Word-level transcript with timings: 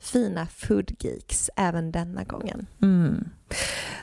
fina 0.00 0.46
foodgeeks 0.46 1.50
även 1.56 1.92
denna 1.92 2.24
gången. 2.24 2.66
Mm. 2.82 3.28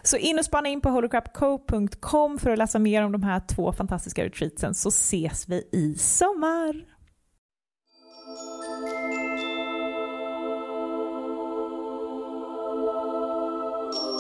Så 0.04 0.18
in 0.18 0.40
och 0.40 0.46
spana 0.46 0.70
in 0.70 0.82
på 0.82 0.90
holocrapco.com 0.90 2.38
för 2.38 2.50
att 2.50 2.58
läsa 2.58 2.80
mer 2.80 3.04
om 3.04 3.12
de 3.12 3.24
här 3.24 3.42
två 3.48 3.74
fantastiska 3.74 4.26
retreatsen 4.26 4.74
så 4.74 4.90
ses 4.90 5.50
vi 5.50 5.70
i 5.72 5.96
sommar. 5.98 6.96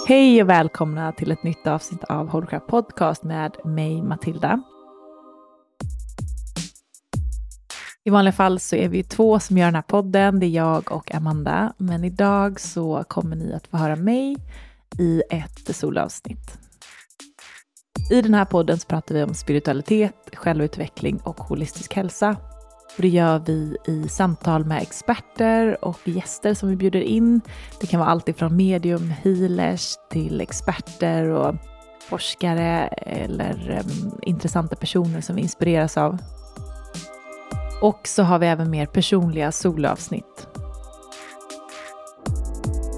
Hej 0.08 0.42
och 0.42 0.50
välkomna 0.50 1.12
till 1.12 1.32
ett 1.32 1.44
nytt 1.44 1.68
avsnitt 1.68 2.04
av 2.04 2.28
Holocrap 2.28 2.68
Podcast 2.68 3.24
med 3.24 3.66
mig 3.66 4.02
Matilda. 4.02 4.64
I 8.08 8.10
vanliga 8.10 8.32
fall 8.34 8.60
så 8.60 8.76
är 8.76 8.90
vi 8.90 9.04
två 9.04 9.40
som 9.40 9.58
gör 9.58 9.66
den 9.66 9.76
här 9.76 9.82
podden, 9.82 10.40
det 10.40 10.46
är 10.46 10.50
jag 10.50 10.92
och 10.92 11.16
Amanda. 11.16 11.74
Men 11.78 12.04
idag 12.04 12.60
så 12.60 13.04
kommer 13.08 13.36
ni 13.36 13.54
att 13.54 13.68
få 13.68 13.78
höra 13.78 13.96
mig 13.96 14.36
i 15.00 15.24
ett 15.30 15.76
solavsnitt. 15.76 16.58
I 18.12 18.22
den 18.22 18.34
här 18.34 18.46
podden 18.46 18.80
så 18.80 18.88
pratar 18.88 19.16
vi 19.16 19.24
om 19.24 19.34
spiritualitet, 19.34 20.16
självutveckling 20.34 21.20
och 21.24 21.40
holistisk 21.40 21.94
hälsa. 21.94 22.30
Och 22.96 23.02
det 23.02 23.08
gör 23.08 23.40
vi 23.40 23.78
i 23.88 24.10
samtal 24.10 24.66
med 24.66 24.82
experter 24.82 25.86
och 25.86 26.08
gäster 26.08 26.54
som 26.54 26.70
vi 26.70 26.76
bjuder 26.76 27.02
in. 27.02 27.42
Det 27.82 27.88
kan 27.88 28.00
vara 28.00 28.10
allt 28.10 28.30
ifrån 28.30 28.56
medium, 28.56 29.10
healers 29.10 29.96
till 30.12 30.42
experter 30.42 31.30
och 31.30 31.56
forskare 32.10 32.88
eller 32.88 33.84
um, 33.84 34.20
intressanta 34.22 34.76
personer 34.76 35.22
som 35.22 35.36
vi 35.36 35.42
inspireras 35.42 35.98
av. 35.98 36.18
Och 37.82 38.08
så 38.08 38.24
har 38.24 38.40
vi 38.40 38.48
även 38.48 38.70
mer 38.70 38.86
personliga 38.86 39.52
solavsnitt. 39.52 40.48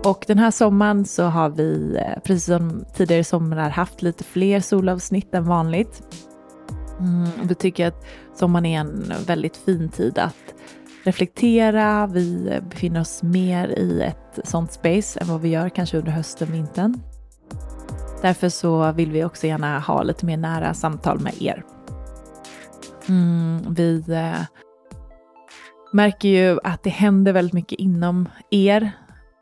Och 0.04 0.24
den 0.28 0.40
här 0.40 0.52
sommaren 0.52 1.06
så 1.06 1.24
har 1.24 1.50
vi, 1.50 1.98
eh, 1.98 2.22
precis 2.24 2.46
som 2.46 2.86
tidigare 2.94 3.24
somrar, 3.24 3.70
haft 3.70 4.02
lite 4.02 4.24
fler 4.24 4.60
solavsnitt 4.60 5.34
än 5.34 5.46
vanligt. 5.46 6.04
Mm, 7.00 7.30
vi 7.44 7.56
tycker 7.56 7.88
att 7.88 8.06
sommaren 8.36 8.66
är 8.66 8.80
en 8.80 9.14
väldigt 9.28 9.58
fin 9.58 9.90
tid 9.90 10.20
att 10.20 10.54
reflektera. 11.04 12.08
Vi 12.08 12.60
befinner 12.70 13.02
oss 13.02 13.24
mer 13.24 13.68
i 13.68 14.02
ett 14.02 14.40
sånt 14.44 14.72
space 14.72 15.20
än 15.20 15.28
vad 15.28 15.42
vi 15.42 15.50
gör 15.50 15.70
kanske 15.70 15.98
under 15.98 16.12
hösten, 16.12 16.52
vintern. 16.52 17.02
Därför 18.22 18.50
så 18.50 18.92
vill 18.92 19.12
vi 19.12 19.24
också 19.24 19.48
gärna 19.48 19.80
ha 19.80 20.04
lite 20.04 20.26
mer 20.26 20.38
nära 20.38 20.74
samtal 20.74 21.20
med 21.20 21.42
er. 21.42 21.64
Mm, 23.10 23.74
vi 23.74 24.04
eh, 24.08 24.42
märker 25.92 26.30
ju 26.30 26.60
att 26.64 26.84
det 26.84 26.90
händer 26.90 27.34
väldigt 27.34 27.54
mycket 27.54 27.80
inom 27.80 28.30
er 28.52 28.92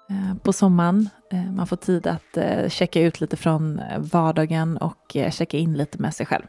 eh, 0.09 0.37
på 0.43 0.53
sommaren. 0.53 1.09
Eh, 1.31 1.51
man 1.51 1.67
får 1.67 1.75
tid 1.75 2.07
att 2.07 2.37
eh, 2.37 2.69
checka 2.69 3.01
ut 3.01 3.21
lite 3.21 3.37
från 3.37 3.81
vardagen 3.97 4.77
och 4.77 5.17
checka 5.31 5.57
in 5.57 5.73
lite 5.73 6.01
med 6.01 6.13
sig 6.13 6.25
själv. 6.25 6.45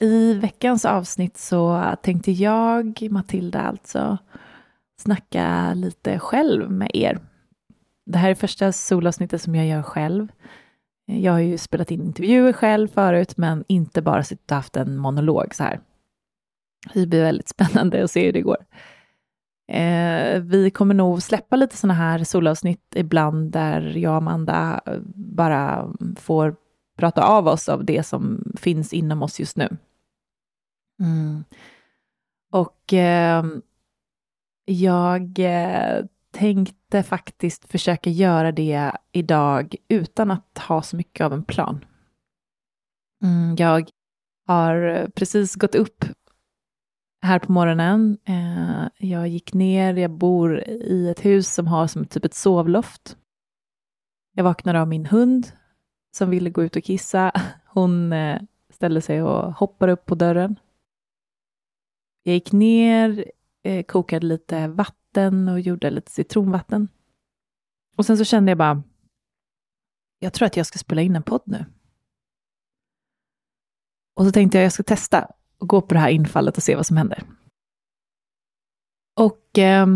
I 0.00 0.34
veckans 0.34 0.84
avsnitt 0.84 1.36
så 1.36 1.94
tänkte 2.02 2.32
jag, 2.32 3.08
Matilda 3.10 3.60
alltså, 3.60 4.18
snacka 4.96 5.74
lite 5.74 6.18
själv 6.18 6.70
med 6.70 6.90
er. 6.94 7.18
Det 8.06 8.18
här 8.18 8.30
är 8.30 8.34
första 8.34 8.72
solavsnittet 8.72 9.42
som 9.42 9.54
jag 9.54 9.66
gör 9.66 9.82
själv. 9.82 10.28
Jag 11.06 11.32
har 11.32 11.38
ju 11.38 11.58
spelat 11.58 11.90
in 11.90 12.02
intervjuer 12.02 12.52
själv 12.52 12.88
förut, 12.88 13.36
men 13.36 13.64
inte 13.68 14.02
bara 14.02 14.24
suttit 14.24 14.50
och 14.50 14.56
haft 14.56 14.76
en 14.76 14.96
monolog 14.96 15.54
så 15.54 15.64
här. 15.64 15.80
Det 16.94 17.06
blir 17.06 17.22
väldigt 17.22 17.48
spännande 17.48 18.04
att 18.04 18.10
se 18.10 18.26
hur 18.26 18.32
det 18.32 18.40
går. 18.40 18.56
Eh, 19.68 20.40
vi 20.40 20.70
kommer 20.70 20.94
nog 20.94 21.22
släppa 21.22 21.56
lite 21.56 21.76
sådana 21.76 21.94
här 21.94 22.24
solavsnitt 22.24 22.94
ibland 22.94 23.52
där 23.52 23.96
jag 23.96 24.10
och 24.10 24.16
Amanda 24.16 24.80
bara 25.14 25.92
får 26.16 26.56
prata 26.98 27.22
av 27.22 27.48
oss 27.48 27.68
av 27.68 27.84
det 27.84 28.02
som 28.02 28.52
finns 28.56 28.92
inom 28.92 29.22
oss 29.22 29.40
just 29.40 29.56
nu. 29.56 29.68
Mm. 31.00 31.44
Och 32.52 32.92
ehm, 32.92 33.62
eh, 34.66 34.74
jag 34.74 35.40
tänkte 36.32 37.02
faktiskt 37.02 37.70
försöka 37.70 38.10
göra 38.10 38.52
det 38.52 38.92
idag 39.12 39.74
utan 39.88 40.30
att 40.30 40.58
ha 40.68 40.82
så 40.82 40.96
mycket 40.96 41.24
av 41.24 41.32
en 41.32 41.44
plan. 41.44 41.84
Mm, 43.22 43.56
jag 43.58 43.90
har 44.46 45.06
precis 45.14 45.54
gått 45.54 45.74
upp 45.74 46.04
här 47.22 47.38
på 47.38 47.52
morgonen. 47.52 48.18
Eh, 48.24 49.08
jag 49.08 49.28
gick 49.28 49.52
ner, 49.52 49.94
jag 49.94 50.10
bor 50.10 50.60
i 50.68 51.08
ett 51.10 51.24
hus 51.24 51.54
som 51.54 51.66
har 51.66 51.86
som 51.86 52.04
typ 52.04 52.24
ett 52.24 52.34
sovloft. 52.34 53.16
Jag 54.34 54.44
vaknade 54.44 54.80
av 54.80 54.88
min 54.88 55.06
hund 55.06 55.52
som 56.16 56.30
ville 56.30 56.50
gå 56.50 56.64
ut 56.64 56.76
och 56.76 56.84
kissa. 56.84 57.32
Hon 57.66 58.12
eh, 58.12 58.42
ställde 58.70 59.00
sig 59.00 59.22
och 59.22 59.52
hoppade 59.52 59.92
upp 59.92 60.06
på 60.06 60.14
dörren. 60.14 60.56
Jag 62.22 62.34
gick 62.34 62.52
ner, 62.52 63.24
eh, 63.62 63.84
kokade 63.84 64.26
lite 64.26 64.68
vatten 64.68 65.48
och 65.48 65.60
gjorde 65.60 65.90
lite 65.90 66.10
citronvatten. 66.10 66.88
Och 67.96 68.06
sen 68.06 68.18
så 68.18 68.24
kände 68.24 68.50
jag 68.50 68.58
bara, 68.58 68.82
jag 70.18 70.32
tror 70.32 70.46
att 70.46 70.56
jag 70.56 70.66
ska 70.66 70.78
spela 70.78 71.02
in 71.02 71.16
en 71.16 71.22
podd 71.22 71.42
nu. 71.44 71.64
Och 74.14 74.24
så 74.24 74.32
tänkte 74.32 74.58
jag 74.58 74.64
jag 74.64 74.72
ska 74.72 74.82
testa 74.82 75.28
och 75.62 75.68
gå 75.68 75.80
på 75.80 75.94
det 75.94 76.00
här 76.00 76.10
infallet 76.10 76.56
och 76.56 76.62
se 76.62 76.76
vad 76.76 76.86
som 76.86 76.96
händer. 76.96 77.22
Och 79.16 79.58
eh, 79.58 79.86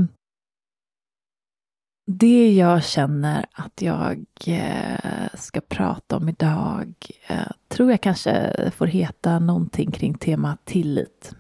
det 2.06 2.54
jag 2.54 2.84
känner 2.84 3.46
att 3.52 3.82
jag 3.82 4.24
eh, 4.46 5.28
ska 5.34 5.60
prata 5.60 6.16
om 6.16 6.28
idag 6.28 6.94
eh, 7.26 7.52
tror 7.68 7.90
jag 7.90 8.00
kanske 8.00 8.70
får 8.70 8.86
heta 8.86 9.38
någonting 9.38 9.90
kring 9.90 10.18
tema 10.18 10.58
tillit. 10.64 11.36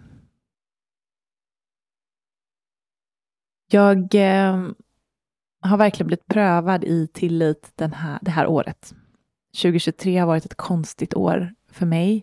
Jag 3.70 4.14
eh, 4.14 4.68
har 5.60 5.76
verkligen 5.76 6.06
blivit 6.06 6.26
prövad 6.26 6.84
i 6.84 7.06
tillit 7.06 7.72
den 7.74 7.92
här, 7.92 8.18
det 8.22 8.30
här 8.30 8.46
året. 8.46 8.94
2023 9.62 10.18
har 10.18 10.26
varit 10.26 10.44
ett 10.44 10.54
konstigt 10.54 11.14
år 11.14 11.54
för 11.70 11.86
mig 11.86 12.22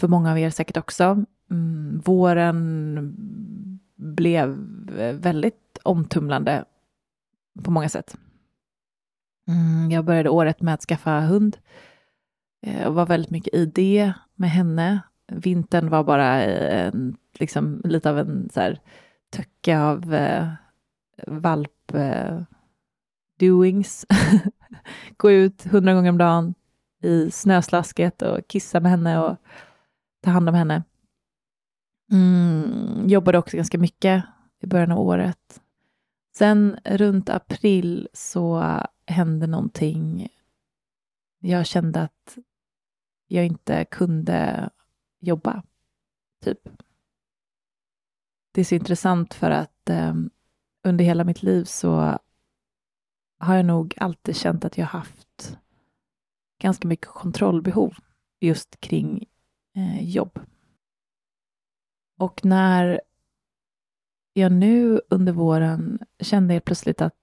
för 0.00 0.08
många 0.08 0.30
av 0.30 0.38
er 0.38 0.50
säkert 0.50 0.76
också. 0.76 1.24
Mm, 1.50 2.02
våren 2.04 3.16
blev 3.96 4.56
väldigt 5.14 5.78
omtumlande 5.82 6.64
på 7.62 7.70
många 7.70 7.88
sätt. 7.88 8.16
Mm, 9.48 9.90
jag 9.90 10.04
började 10.04 10.28
året 10.28 10.62
med 10.62 10.74
att 10.74 10.82
skaffa 10.82 11.20
hund 11.20 11.56
Jag 12.60 12.86
och 12.86 12.94
var 12.94 13.06
väldigt 13.06 13.30
mycket 13.30 13.54
i 13.54 13.66
det 13.66 14.12
med 14.34 14.50
henne. 14.50 15.00
Vintern 15.32 15.88
var 15.88 16.04
bara 16.04 16.42
eh, 16.42 16.86
en, 16.86 17.16
liksom, 17.38 17.80
lite 17.84 18.10
av 18.10 18.18
en 18.18 18.50
så 18.52 18.60
här, 18.60 18.80
töcka 19.30 19.82
av 19.82 20.14
eh, 20.14 20.48
valp 21.26 21.94
eh. 21.94 22.40
Gå 25.16 25.30
ut 25.30 25.64
hundra 25.64 25.94
gånger 25.94 26.10
om 26.10 26.18
dagen 26.18 26.54
i 27.02 27.30
snöslasket 27.30 28.22
och 28.22 28.48
kissa 28.48 28.80
med 28.80 28.90
henne 28.90 29.18
och 29.18 29.36
ta 30.28 30.32
hand 30.32 30.48
om 30.48 30.54
henne. 30.54 30.84
Mm, 32.10 33.08
jobbade 33.08 33.38
också 33.38 33.56
ganska 33.56 33.78
mycket 33.78 34.24
i 34.60 34.66
början 34.66 34.92
av 34.92 34.98
året. 34.98 35.62
Sen 36.36 36.78
runt 36.84 37.28
april 37.28 38.08
så 38.12 38.62
hände 39.06 39.46
någonting. 39.46 40.28
Jag 41.38 41.66
kände 41.66 42.02
att 42.02 42.38
jag 43.26 43.46
inte 43.46 43.84
kunde 43.84 44.70
jobba, 45.20 45.62
typ. 46.44 46.68
Det 48.52 48.60
är 48.60 48.64
så 48.64 48.74
intressant 48.74 49.34
för 49.34 49.50
att 49.50 49.90
eh, 49.90 50.14
under 50.84 51.04
hela 51.04 51.24
mitt 51.24 51.42
liv 51.42 51.64
så 51.64 52.18
har 53.38 53.54
jag 53.54 53.66
nog 53.66 53.94
alltid 53.96 54.36
känt 54.36 54.64
att 54.64 54.78
jag 54.78 54.86
haft 54.86 55.58
ganska 56.58 56.88
mycket 56.88 57.06
kontrollbehov 57.06 57.94
just 58.40 58.80
kring 58.80 59.24
eh, 59.78 60.08
jobb. 60.08 60.40
Och 62.18 62.44
när 62.44 63.00
jag 64.32 64.52
nu 64.52 65.00
under 65.10 65.32
våren 65.32 65.98
kände 66.20 66.54
helt 66.54 66.64
plötsligt 66.64 67.00
att 67.00 67.14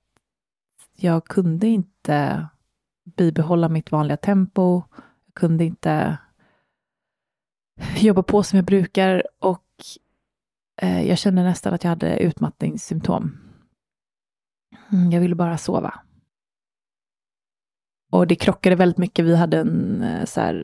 jag 0.96 1.26
kunde 1.26 1.68
inte 1.68 2.48
bibehålla 3.04 3.70
mitt 3.70 3.92
vanliga 3.92 4.18
tempo. 4.18 4.84
Jag 5.26 5.34
kunde 5.34 5.66
inte 5.66 6.18
jobba 7.98 8.24
på 8.24 8.44
som 8.44 8.58
jag 8.58 8.66
brukar 8.66 9.24
och 9.40 9.66
eh, 10.82 11.08
jag 11.08 11.18
kände 11.18 11.44
nästan 11.44 11.74
att 11.74 11.84
jag 11.84 11.90
hade 11.90 12.18
utmattningssymptom. 12.18 13.38
Mm, 14.92 15.12
jag 15.12 15.22
ville 15.22 15.36
bara 15.36 15.58
sova. 15.58 16.02
Och 18.12 18.28
det 18.28 18.36
krockade 18.36 18.76
väldigt 18.76 18.98
mycket. 18.98 19.26
Vi 19.26 19.36
hade 19.36 19.60
en 19.60 20.02
eh, 20.02 20.26
så 20.26 20.42
här, 20.42 20.64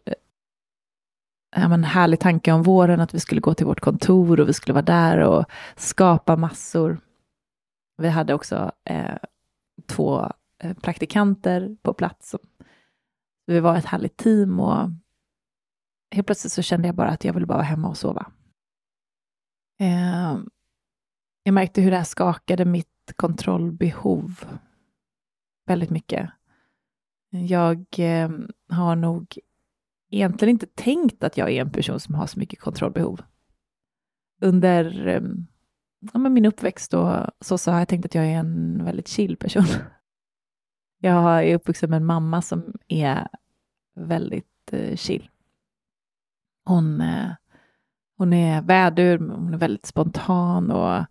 ja, 1.55 1.67
men 1.67 1.83
härlig 1.83 2.19
tanke 2.19 2.51
om 2.51 2.63
våren, 2.63 2.99
att 2.99 3.13
vi 3.13 3.19
skulle 3.19 3.41
gå 3.41 3.53
till 3.53 3.65
vårt 3.65 3.79
kontor 3.79 4.39
och 4.39 4.49
vi 4.49 4.53
skulle 4.53 4.73
vara 4.73 4.85
där 4.85 5.17
och 5.17 5.45
skapa 5.75 6.35
massor. 6.35 6.99
Vi 7.97 8.09
hade 8.09 8.33
också 8.33 8.71
eh, 8.85 9.17
två 9.87 10.31
eh, 10.59 10.73
praktikanter 10.73 11.75
på 11.81 11.93
plats. 11.93 12.35
Vi 13.45 13.59
var 13.59 13.75
ett 13.77 13.85
härligt 13.85 14.17
team 14.17 14.59
och 14.59 14.89
helt 16.11 16.27
plötsligt 16.27 16.53
så 16.53 16.61
kände 16.61 16.87
jag 16.87 16.95
bara 16.95 17.09
att 17.09 17.23
jag 17.23 17.33
ville 17.33 17.45
bara 17.45 17.57
vara 17.57 17.65
hemma 17.65 17.89
och 17.89 17.97
sova. 17.97 18.31
Eh, 19.79 20.39
jag 21.43 21.53
märkte 21.53 21.81
hur 21.81 21.91
det 21.91 21.97
här 21.97 22.03
skakade 22.03 22.65
mitt 22.65 22.87
kontrollbehov 23.15 24.45
väldigt 25.65 25.89
mycket. 25.89 26.29
Jag 27.29 27.85
eh, 27.97 28.29
har 28.69 28.95
nog 28.95 29.39
egentligen 30.11 30.49
inte 30.55 30.65
tänkt 30.65 31.23
att 31.23 31.37
jag 31.37 31.49
är 31.51 31.61
en 31.61 31.71
person 31.71 31.99
som 31.99 32.15
har 32.15 32.27
så 32.27 32.39
mycket 32.39 32.59
kontrollbehov. 32.59 33.21
Under 34.41 35.07
ehm, 35.07 35.47
ja, 36.13 36.19
men 36.19 36.33
min 36.33 36.45
uppväxt 36.45 36.93
och 36.93 37.25
så, 37.39 37.57
så 37.57 37.71
har 37.71 37.79
jag 37.79 37.87
tänkt 37.87 38.05
att 38.05 38.15
jag 38.15 38.25
är 38.25 38.37
en 38.37 38.85
väldigt 38.85 39.07
chill 39.07 39.37
person. 39.37 39.65
Jag 41.03 41.47
är 41.47 41.55
uppvuxen 41.55 41.89
med 41.89 41.97
en 41.97 42.05
mamma 42.05 42.41
som 42.41 42.73
är 42.87 43.27
väldigt 43.95 44.73
eh, 44.73 44.95
chill. 44.95 45.29
Hon, 46.65 47.01
eh, 47.01 47.31
hon 48.17 48.33
är 48.33 48.61
vädur, 48.61 49.17
hon 49.17 49.53
är 49.53 49.57
väldigt 49.57 49.85
spontan 49.85 50.71
och 50.71 51.05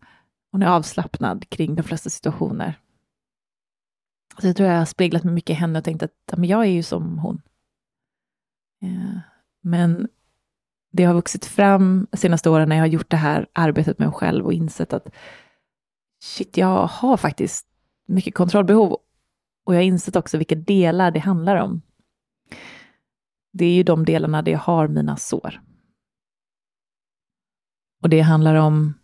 hon 0.52 0.62
är 0.62 0.66
avslappnad 0.66 1.48
kring 1.48 1.74
de 1.74 1.82
flesta 1.82 2.10
situationer. 2.10 2.78
Så 4.40 4.46
jag 4.46 4.56
tror 4.56 4.68
jag 4.68 4.78
har 4.78 4.84
speglat 4.84 5.24
mig 5.24 5.34
mycket 5.34 5.50
i 5.50 5.56
henne 5.56 5.78
och 5.78 5.84
tänkt 5.84 6.02
att 6.02 6.14
ja, 6.30 6.36
men 6.36 6.48
jag 6.48 6.60
är 6.60 6.70
ju 6.70 6.82
som 6.82 7.18
hon. 7.18 7.42
Eh, 8.82 9.18
men 9.62 10.08
det 10.92 11.04
har 11.04 11.14
vuxit 11.14 11.44
fram 11.44 12.06
de 12.10 12.16
senaste 12.16 12.50
åren 12.50 12.68
när 12.68 12.76
jag 12.76 12.82
har 12.82 12.88
gjort 12.88 13.10
det 13.10 13.16
här 13.16 13.46
arbetet 13.52 13.98
med 13.98 14.08
mig 14.08 14.14
själv 14.14 14.46
och 14.46 14.52
insett 14.52 14.92
att 14.92 15.08
shit, 16.22 16.56
jag 16.56 16.86
har 16.86 17.16
faktiskt 17.16 17.66
mycket 18.06 18.34
kontrollbehov. 18.34 18.92
Och 19.64 19.74
jag 19.74 19.78
har 19.78 19.84
insett 19.84 20.16
också 20.16 20.38
vilka 20.38 20.54
delar 20.54 21.10
det 21.10 21.18
handlar 21.18 21.56
om. 21.56 21.82
Det 23.52 23.64
är 23.64 23.74
ju 23.74 23.82
de 23.82 24.04
delarna 24.04 24.42
där 24.42 24.52
jag 24.52 24.58
har 24.58 24.88
mina 24.88 25.16
sår. 25.16 25.60
Och 28.02 28.08
det 28.08 28.20
handlar 28.20 28.54
om 28.54 28.94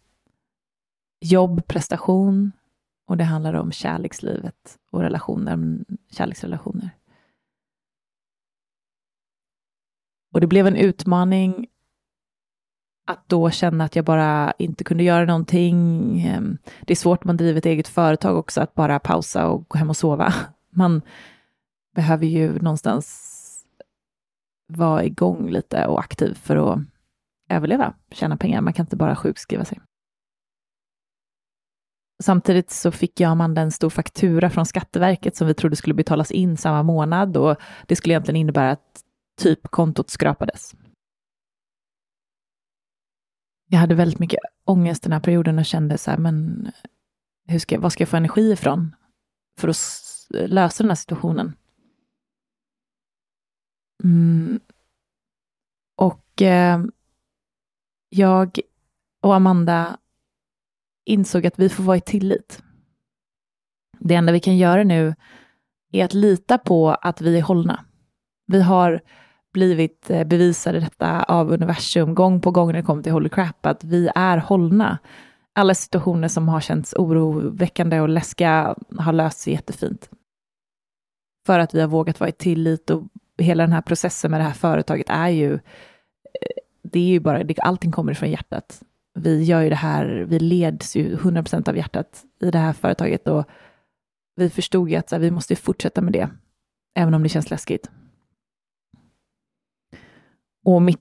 jobb, 1.20 1.66
prestation 1.66 2.52
och 3.06 3.16
det 3.16 3.24
handlar 3.24 3.54
om 3.54 3.72
kärlekslivet 3.72 4.78
och 4.90 5.00
relationer, 5.00 5.78
kärleksrelationer. 6.10 6.90
Och 10.36 10.40
det 10.40 10.46
blev 10.46 10.66
en 10.66 10.76
utmaning 10.76 11.66
att 13.06 13.28
då 13.28 13.50
känna 13.50 13.84
att 13.84 13.96
jag 13.96 14.04
bara 14.04 14.52
inte 14.58 14.84
kunde 14.84 15.04
göra 15.04 15.24
någonting. 15.24 16.20
Ehm, 16.20 16.58
det 16.80 16.92
är 16.92 16.96
svårt 16.96 17.24
om 17.24 17.28
man 17.28 17.36
driver 17.36 17.58
ett 17.58 17.66
eget 17.66 17.88
företag 17.88 18.38
också, 18.38 18.60
att 18.60 18.74
bara 18.74 18.98
pausa 18.98 19.48
och 19.48 19.68
gå 19.68 19.78
hem 19.78 19.90
och 19.90 19.96
sova. 19.96 20.34
Man 20.70 21.02
behöver 21.94 22.26
ju 22.26 22.58
någonstans 22.58 23.64
vara 24.72 25.04
igång 25.04 25.50
lite 25.50 25.86
och 25.86 26.00
aktiv 26.00 26.34
för 26.34 26.56
att 26.56 26.78
överleva, 27.48 27.94
tjäna 28.10 28.36
pengar. 28.36 28.60
Man 28.60 28.72
kan 28.72 28.84
inte 28.86 28.96
bara 28.96 29.16
sjukskriva 29.16 29.64
sig. 29.64 29.80
Samtidigt 32.22 32.70
så 32.70 32.90
fick 32.90 33.20
jag 33.20 33.28
och 33.28 33.32
Amanda 33.32 33.62
en 33.62 33.72
stor 33.72 33.90
faktura 33.90 34.50
från 34.50 34.66
Skatteverket 34.66 35.36
som 35.36 35.46
vi 35.46 35.54
trodde 35.54 35.76
skulle 35.76 35.94
betalas 35.94 36.30
in 36.30 36.56
samma 36.56 36.82
månad 36.82 37.36
och 37.36 37.56
det 37.86 37.96
skulle 37.96 38.12
egentligen 38.12 38.40
innebära 38.40 38.70
att 38.70 39.02
typ 39.36 39.68
kontot 39.68 40.10
skrapades. 40.10 40.74
Jag 43.68 43.78
hade 43.78 43.94
väldigt 43.94 44.18
mycket 44.18 44.40
ångest 44.64 45.02
den 45.02 45.12
här 45.12 45.20
perioden 45.20 45.58
och 45.58 45.64
kände 45.64 45.98
så 45.98 46.10
här, 46.10 46.18
men 46.18 46.68
hur 47.46 47.58
ska, 47.58 47.80
var 47.80 47.90
ska 47.90 48.02
jag 48.02 48.08
få 48.08 48.16
energi 48.16 48.52
ifrån 48.52 48.96
för 49.58 49.68
att 49.68 49.76
lösa 50.30 50.82
den 50.82 50.90
här 50.90 50.96
situationen? 50.96 51.56
Mm. 54.04 54.60
Och 55.96 56.42
eh, 56.42 56.84
jag 58.08 58.60
och 59.22 59.34
Amanda 59.34 59.98
insåg 61.04 61.46
att 61.46 61.58
vi 61.58 61.68
får 61.68 61.84
vara 61.84 61.96
i 61.96 62.00
tillit. 62.00 62.62
Det 63.98 64.14
enda 64.14 64.32
vi 64.32 64.40
kan 64.40 64.56
göra 64.56 64.84
nu 64.84 65.14
är 65.92 66.04
att 66.04 66.14
lita 66.14 66.58
på 66.58 66.90
att 66.90 67.20
vi 67.20 67.38
är 67.38 67.42
hållna. 67.42 67.84
Vi 68.46 68.62
har 68.62 69.02
blivit 69.56 70.10
eh, 70.10 70.24
bevisade 70.24 70.80
detta 70.80 71.22
av 71.22 71.52
universum 71.52 72.14
gång 72.14 72.40
på 72.40 72.50
gång 72.50 72.66
när 72.66 72.74
det 72.74 72.82
kommer 72.82 73.02
till 73.02 73.12
Holy 73.12 73.28
Crap, 73.28 73.66
att 73.66 73.84
vi 73.84 74.08
är 74.14 74.38
hållna. 74.38 74.98
Alla 75.52 75.74
situationer 75.74 76.28
som 76.28 76.48
har 76.48 76.60
känts 76.60 76.94
oroväckande 76.94 78.00
och 78.00 78.08
läskiga 78.08 78.74
har 78.98 79.12
löst 79.12 79.38
sig 79.38 79.52
jättefint. 79.52 80.10
För 81.46 81.58
att 81.58 81.74
vi 81.74 81.80
har 81.80 81.88
vågat 81.88 82.20
vara 82.20 82.30
i 82.30 82.32
tillit 82.32 82.90
och 82.90 83.02
hela 83.38 83.62
den 83.62 83.72
här 83.72 83.82
processen 83.82 84.30
med 84.30 84.40
det 84.40 84.44
här 84.44 84.52
företaget 84.52 85.06
är 85.10 85.28
ju, 85.28 85.54
eh, 85.54 86.56
det 86.82 86.98
är 86.98 87.08
ju 87.08 87.20
bara, 87.20 87.44
allting 87.58 87.92
kommer 87.92 88.14
från 88.14 88.30
hjärtat. 88.30 88.82
Vi 89.14 89.42
gör 89.42 89.60
ju 89.60 89.68
det 89.68 89.76
här, 89.76 90.26
vi 90.28 90.38
leds 90.38 90.96
ju 90.96 91.16
100% 91.16 91.68
av 91.68 91.76
hjärtat 91.76 92.24
i 92.40 92.50
det 92.50 92.58
här 92.58 92.72
företaget 92.72 93.28
och 93.28 93.44
vi 94.36 94.50
förstod 94.50 94.90
ju 94.90 94.96
att 94.96 95.10
här, 95.10 95.18
vi 95.18 95.30
måste 95.30 95.56
fortsätta 95.56 96.00
med 96.00 96.12
det, 96.12 96.28
även 96.94 97.14
om 97.14 97.22
det 97.22 97.28
känns 97.28 97.50
läskigt. 97.50 97.90
Och 100.66 100.82
mitt, 100.82 101.00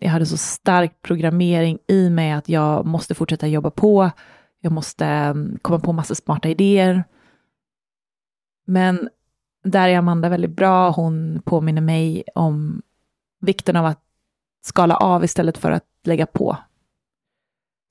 jag 0.00 0.10
hade 0.10 0.26
så 0.26 0.36
stark 0.36 1.02
programmering 1.02 1.78
i 1.88 2.10
mig 2.10 2.32
att 2.32 2.48
jag 2.48 2.86
måste 2.86 3.14
fortsätta 3.14 3.46
jobba 3.46 3.70
på. 3.70 4.10
Jag 4.60 4.72
måste 4.72 5.06
mm, 5.06 5.58
komma 5.62 5.78
på 5.78 5.92
massa 5.92 6.14
smarta 6.14 6.48
idéer. 6.48 7.04
Men 8.66 9.08
där 9.64 9.88
är 9.88 9.98
Amanda 9.98 10.28
väldigt 10.28 10.50
bra. 10.50 10.90
Hon 10.90 11.42
påminner 11.44 11.80
mig 11.80 12.24
om 12.34 12.82
vikten 13.40 13.76
av 13.76 13.86
att 13.86 14.00
skala 14.64 14.96
av 14.96 15.24
istället 15.24 15.58
för 15.58 15.70
att 15.70 15.86
lägga 16.04 16.26
på. 16.26 16.56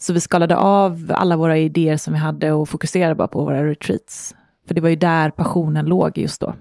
Så 0.02 0.14
vi 0.14 0.20
skalade 0.20 0.58
av 0.58 1.12
alla 1.16 1.38
våra 1.38 1.58
idéer 1.58 1.98
som 1.98 2.14
vi 2.14 2.20
hade 2.20 2.52
och 2.52 2.70
fokuserade 2.70 3.16
bara 3.16 3.28
på 3.28 3.44
våra 3.46 3.66
retreats. 3.66 4.36
För 4.68 4.76
det 4.76 4.82
var 4.82 4.90
ju 4.90 4.96
där 4.96 5.30
passionen 5.30 5.86
låg 5.86 6.18
just 6.18 6.42
då. 6.42 6.56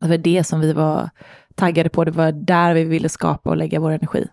Det 0.00 0.08
var 0.08 0.18
det 0.18 0.44
som 0.44 0.60
vi 0.60 0.72
var 0.72 1.10
taggade 1.58 1.88
på. 1.88 2.04
Det 2.04 2.10
var 2.10 2.32
där 2.32 2.74
vi 2.74 2.84
ville 2.84 3.08
skapa 3.08 3.50
och 3.50 3.56
lägga 3.56 3.80
vår 3.80 3.90
energi. 3.90 4.28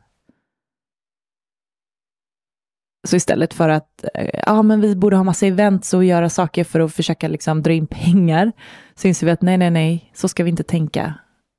Så 3.07 3.15
istället 3.15 3.53
för 3.53 3.69
att 3.69 4.05
eh, 4.13 4.39
ja, 4.45 4.61
men 4.61 4.81
vi 4.81 4.95
borde 4.95 5.15
ha 5.15 5.23
massa 5.23 5.47
events 5.47 5.93
och 5.93 6.03
göra 6.03 6.29
saker 6.29 6.63
för 6.63 6.79
att 6.79 6.93
försöka 6.93 7.27
liksom 7.27 7.61
dra 7.63 7.73
in 7.73 7.87
pengar, 7.87 8.51
så 8.95 9.07
inser 9.07 9.25
vi 9.25 9.31
att 9.31 9.41
nej, 9.41 9.57
nej, 9.57 9.71
nej, 9.71 10.11
så 10.13 10.27
ska 10.27 10.43
vi 10.43 10.49
inte 10.49 10.63
tänka. 10.63 11.13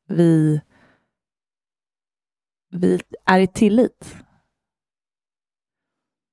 Vi, 0.09 0.61
vi 2.73 3.01
är 3.25 3.39
i 3.39 3.47
tillit. 3.47 4.17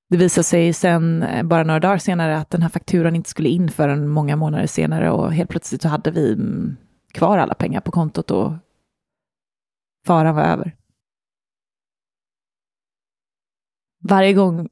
Det 0.09 0.17
visade 0.17 0.43
sig 0.43 0.73
sen, 0.73 1.23
eh, 1.23 1.43
bara 1.43 1.63
några 1.63 1.79
dagar 1.79 1.97
senare, 1.97 2.37
att 2.37 2.49
den 2.49 2.61
här 2.61 2.69
fakturan 2.69 3.15
inte 3.15 3.29
skulle 3.29 3.49
in 3.49 3.69
förrän 3.69 4.07
många 4.07 4.35
månader 4.35 4.67
senare 4.67 5.11
och 5.11 5.33
helt 5.33 5.49
plötsligt 5.49 5.81
så 5.81 5.87
hade 5.87 6.11
vi 6.11 6.33
mm, 6.33 6.77
kvar 7.13 7.37
alla 7.37 7.53
pengar 7.53 7.81
på 7.81 7.91
kontot 7.91 8.31
och 8.31 8.53
faran 10.05 10.35
var 10.35 10.43
över. 10.43 10.77
Varje 13.99 14.33
gång 14.33 14.69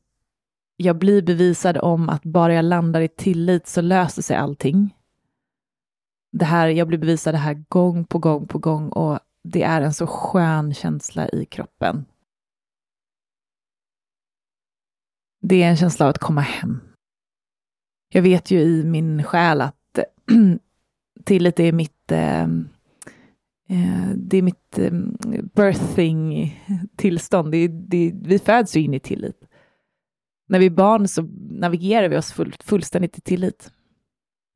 jag 0.76 0.98
blir 0.98 1.22
bevisad 1.22 1.78
om 1.78 2.10
att 2.10 2.24
bara 2.24 2.54
jag 2.54 2.66
landar 2.66 3.02
i 3.02 3.08
tillit 3.08 3.68
så 3.68 3.82
löser 3.82 4.22
sig 4.22 4.38
allting. 4.38 4.96
Det 6.32 6.46
här, 6.46 6.68
jag 6.68 6.88
blir 6.88 6.98
bevisad 6.98 7.34
det 7.34 7.38
här 7.38 7.64
gång 7.70 8.06
på 8.06 8.20
gång 8.20 8.48
på 8.48 8.60
gång 8.60 8.90
och 8.90 9.20
det 9.44 9.64
är 9.64 9.82
en 9.82 9.94
så 9.94 10.08
skön 10.08 10.74
känsla 10.74 11.30
i 11.30 11.46
kroppen. 11.46 12.06
Det 15.42 15.64
är 15.64 15.70
en 15.70 15.78
känsla 15.78 16.06
av 16.06 16.10
att 16.10 16.18
komma 16.18 16.42
hem. 16.42 16.82
Jag 18.14 18.22
vet 18.22 18.52
ju 18.52 18.60
i 18.60 18.84
min 18.84 19.24
själ 19.24 19.62
att 19.62 20.00
tillit 21.26 21.60
är 21.60 21.72
mitt 21.72 22.12
eh, 22.12 22.48
Eh, 23.72 24.10
det 24.16 24.38
är 24.38 24.42
mitt 24.42 24.78
eh, 24.78 24.92
birthing-tillstånd. 25.54 27.52
Det, 27.52 27.68
det, 27.68 28.14
vi 28.16 28.40
föds 28.40 28.76
ju 28.76 28.82
in 28.82 28.94
i 28.94 29.00
tillit. 29.00 29.48
När 30.48 30.60
vi 30.60 30.66
är 30.66 30.70
barn 30.70 31.08
så 31.08 31.22
navigerar 31.50 32.10
vi 32.10 32.18
oss 32.18 32.32
full, 32.32 32.56
fullständigt 32.60 33.18
i 33.18 33.22
tillit. 33.22 33.72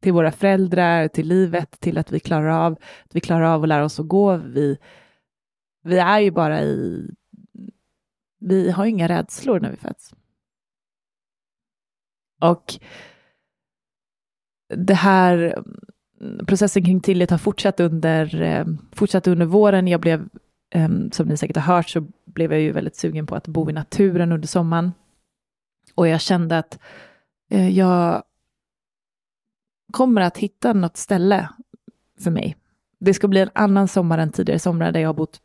Till 0.01 0.13
våra 0.13 0.31
föräldrar, 0.31 1.07
till 1.07 1.27
livet, 1.27 1.79
till 1.79 1.97
att 1.97 2.11
vi 2.11 2.19
klarar 2.19 2.49
av, 2.49 2.73
att 2.73 3.15
vi 3.15 3.19
klarar 3.19 3.45
av 3.45 3.63
att 3.63 3.69
lära 3.69 3.85
oss 3.85 3.99
att 3.99 4.07
gå. 4.07 4.37
Vi, 4.37 4.77
vi 5.83 5.97
är 5.97 6.19
ju 6.19 6.31
bara 6.31 6.61
i... 6.61 7.07
Vi 8.39 8.71
har 8.71 8.85
inga 8.85 9.07
rädslor 9.07 9.59
när 9.59 9.71
vi 9.71 9.77
föds. 9.77 10.13
Och 12.41 12.73
det 14.75 14.93
här 14.93 15.63
processen 16.47 16.85
kring 16.85 16.99
tillit 16.99 17.31
har 17.31 17.37
fortsatt 17.37 17.79
under, 17.79 18.41
eh, 18.41 18.65
fortsatt 18.91 19.27
under 19.27 19.45
våren. 19.45 19.87
Jag 19.87 20.01
blev, 20.01 20.29
eh, 20.73 20.89
som 21.11 21.27
ni 21.27 21.37
säkert 21.37 21.55
har 21.55 21.75
hört, 21.75 21.89
så 21.89 22.07
blev 22.25 22.51
jag 22.51 22.61
ju 22.61 22.71
väldigt 22.71 22.95
sugen 22.95 23.27
på 23.27 23.35
att 23.35 23.47
bo 23.47 23.69
i 23.69 23.73
naturen 23.73 24.31
under 24.31 24.47
sommaren. 24.47 24.91
Och 25.95 26.07
jag 26.07 26.21
kände 26.21 26.57
att 26.57 26.79
eh, 27.49 27.69
jag 27.69 28.23
kommer 29.91 30.21
att 30.21 30.37
hitta 30.37 30.73
något 30.73 30.97
ställe 30.97 31.49
för 32.19 32.31
mig. 32.31 32.57
Det 32.99 33.13
ska 33.13 33.27
bli 33.27 33.39
en 33.39 33.49
annan 33.53 33.87
sommar 33.87 34.17
än 34.17 34.31
tidigare 34.31 34.59
somrar 34.59 34.91
där 34.91 34.99
jag 34.99 35.09
har 35.09 35.13
bott 35.13 35.41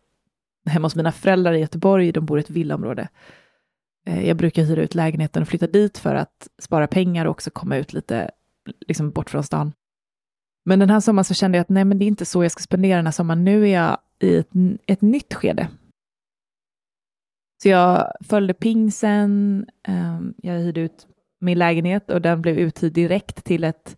hemma 0.67 0.87
hos 0.87 0.97
mina 0.97 1.13
föräldrar 1.13 1.53
i 1.53 1.61
Göteborg. 1.61 2.13
De 2.13 2.27
bor 2.27 2.39
i 2.39 2.41
ett 2.41 2.51
villaområde. 2.51 3.09
Eh, 4.07 4.29
jag 4.29 4.37
brukar 4.37 4.63
hyra 4.63 4.83
ut 4.83 4.95
lägenheten 4.95 5.43
och 5.43 5.49
flytta 5.49 5.67
dit 5.67 5.99
för 5.99 6.15
att 6.15 6.49
spara 6.59 6.87
pengar 6.87 7.25
och 7.25 7.31
också 7.31 7.51
komma 7.51 7.77
ut 7.77 7.93
lite 7.93 8.31
liksom 8.87 9.11
bort 9.11 9.31
från 9.31 9.45
stan. 9.45 9.73
Men 10.65 10.79
den 10.79 10.91
här 10.91 11.01
sommaren 11.01 11.25
så 11.25 11.35
kände 11.35 11.59
jag 11.59 11.63
att 11.63 11.69
nej, 11.69 11.85
men 11.85 11.99
det 11.99 12.05
är 12.05 12.07
inte 12.07 12.25
så 12.25 12.45
jag 12.45 12.53
ska 12.53 12.63
spendera 12.63 12.97
den 12.97 13.07
här 13.07 13.13
sommaren. 13.13 13.45
Nu 13.45 13.69
är 13.69 13.75
jag 13.75 13.99
i 14.21 14.37
ett, 14.37 14.51
ett 14.87 15.01
nytt 15.01 15.35
skede. 15.35 15.69
Så 17.63 17.69
jag 17.69 18.13
följde 18.21 18.55
pingsen, 18.55 19.67
ehm, 19.89 20.35
jag 20.37 20.59
hyrde 20.59 20.81
ut 20.81 21.07
min 21.41 21.59
lägenhet 21.59 22.11
och 22.11 22.23
den 22.23 22.43
blev 22.43 22.59
uthyrd 22.59 22.93
direkt 22.93 23.45
till 23.45 23.65
ett 23.65 23.97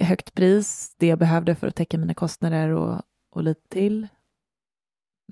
högt 0.00 0.34
pris, 0.34 0.94
det 0.98 1.06
jag 1.06 1.18
behövde 1.18 1.54
för 1.54 1.66
att 1.66 1.74
täcka 1.74 1.98
mina 1.98 2.14
kostnader 2.14 2.68
och, 2.68 3.02
och 3.30 3.42
lite 3.42 3.68
till. 3.68 4.08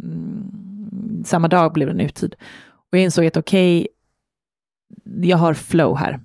Mm, 0.02 1.23
samma 1.25 1.49
dag 1.49 1.73
blev 1.73 1.88
den 1.88 2.00
uthyrd. 2.00 2.37
Och 2.68 2.99
jag 2.99 3.02
insåg 3.02 3.26
att 3.26 3.37
okej, 3.37 3.80
okay, 3.80 5.28
jag 5.28 5.37
har 5.37 5.54
flow 5.54 5.97
här. 5.97 6.21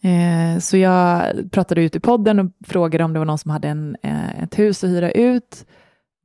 Eh, 0.00 0.58
så 0.58 0.76
jag 0.76 1.32
pratade 1.50 1.82
ut 1.82 1.96
i 1.96 2.00
podden 2.00 2.38
och 2.38 2.66
frågade 2.66 3.04
om 3.04 3.12
det 3.12 3.18
var 3.18 3.26
någon 3.26 3.38
som 3.38 3.50
hade 3.50 3.68
en, 3.68 3.96
eh, 4.02 4.42
ett 4.42 4.58
hus 4.58 4.84
att 4.84 4.90
hyra 4.90 5.10
ut 5.10 5.66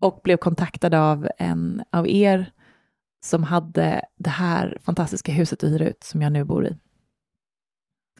och 0.01 0.21
blev 0.23 0.37
kontaktad 0.37 0.93
av 0.93 1.27
en 1.37 1.83
av 1.91 2.07
er 2.07 2.51
som 3.23 3.43
hade 3.43 4.01
det 4.17 4.29
här 4.29 4.77
fantastiska 4.81 5.31
huset 5.31 5.63
att 5.63 5.69
hyra 5.69 5.87
ut 5.87 6.03
som 6.03 6.21
jag 6.21 6.31
nu 6.31 6.43
bor 6.43 6.65
i 6.67 6.77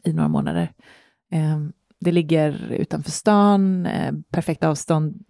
i 0.04 0.12
några 0.12 0.28
månader. 0.28 0.72
Eh, 1.32 1.58
det 2.00 2.12
ligger 2.12 2.72
utanför 2.72 3.10
stan, 3.10 3.86
eh, 3.86 4.14
perfekt 4.30 4.64
avstånd. 4.64 5.24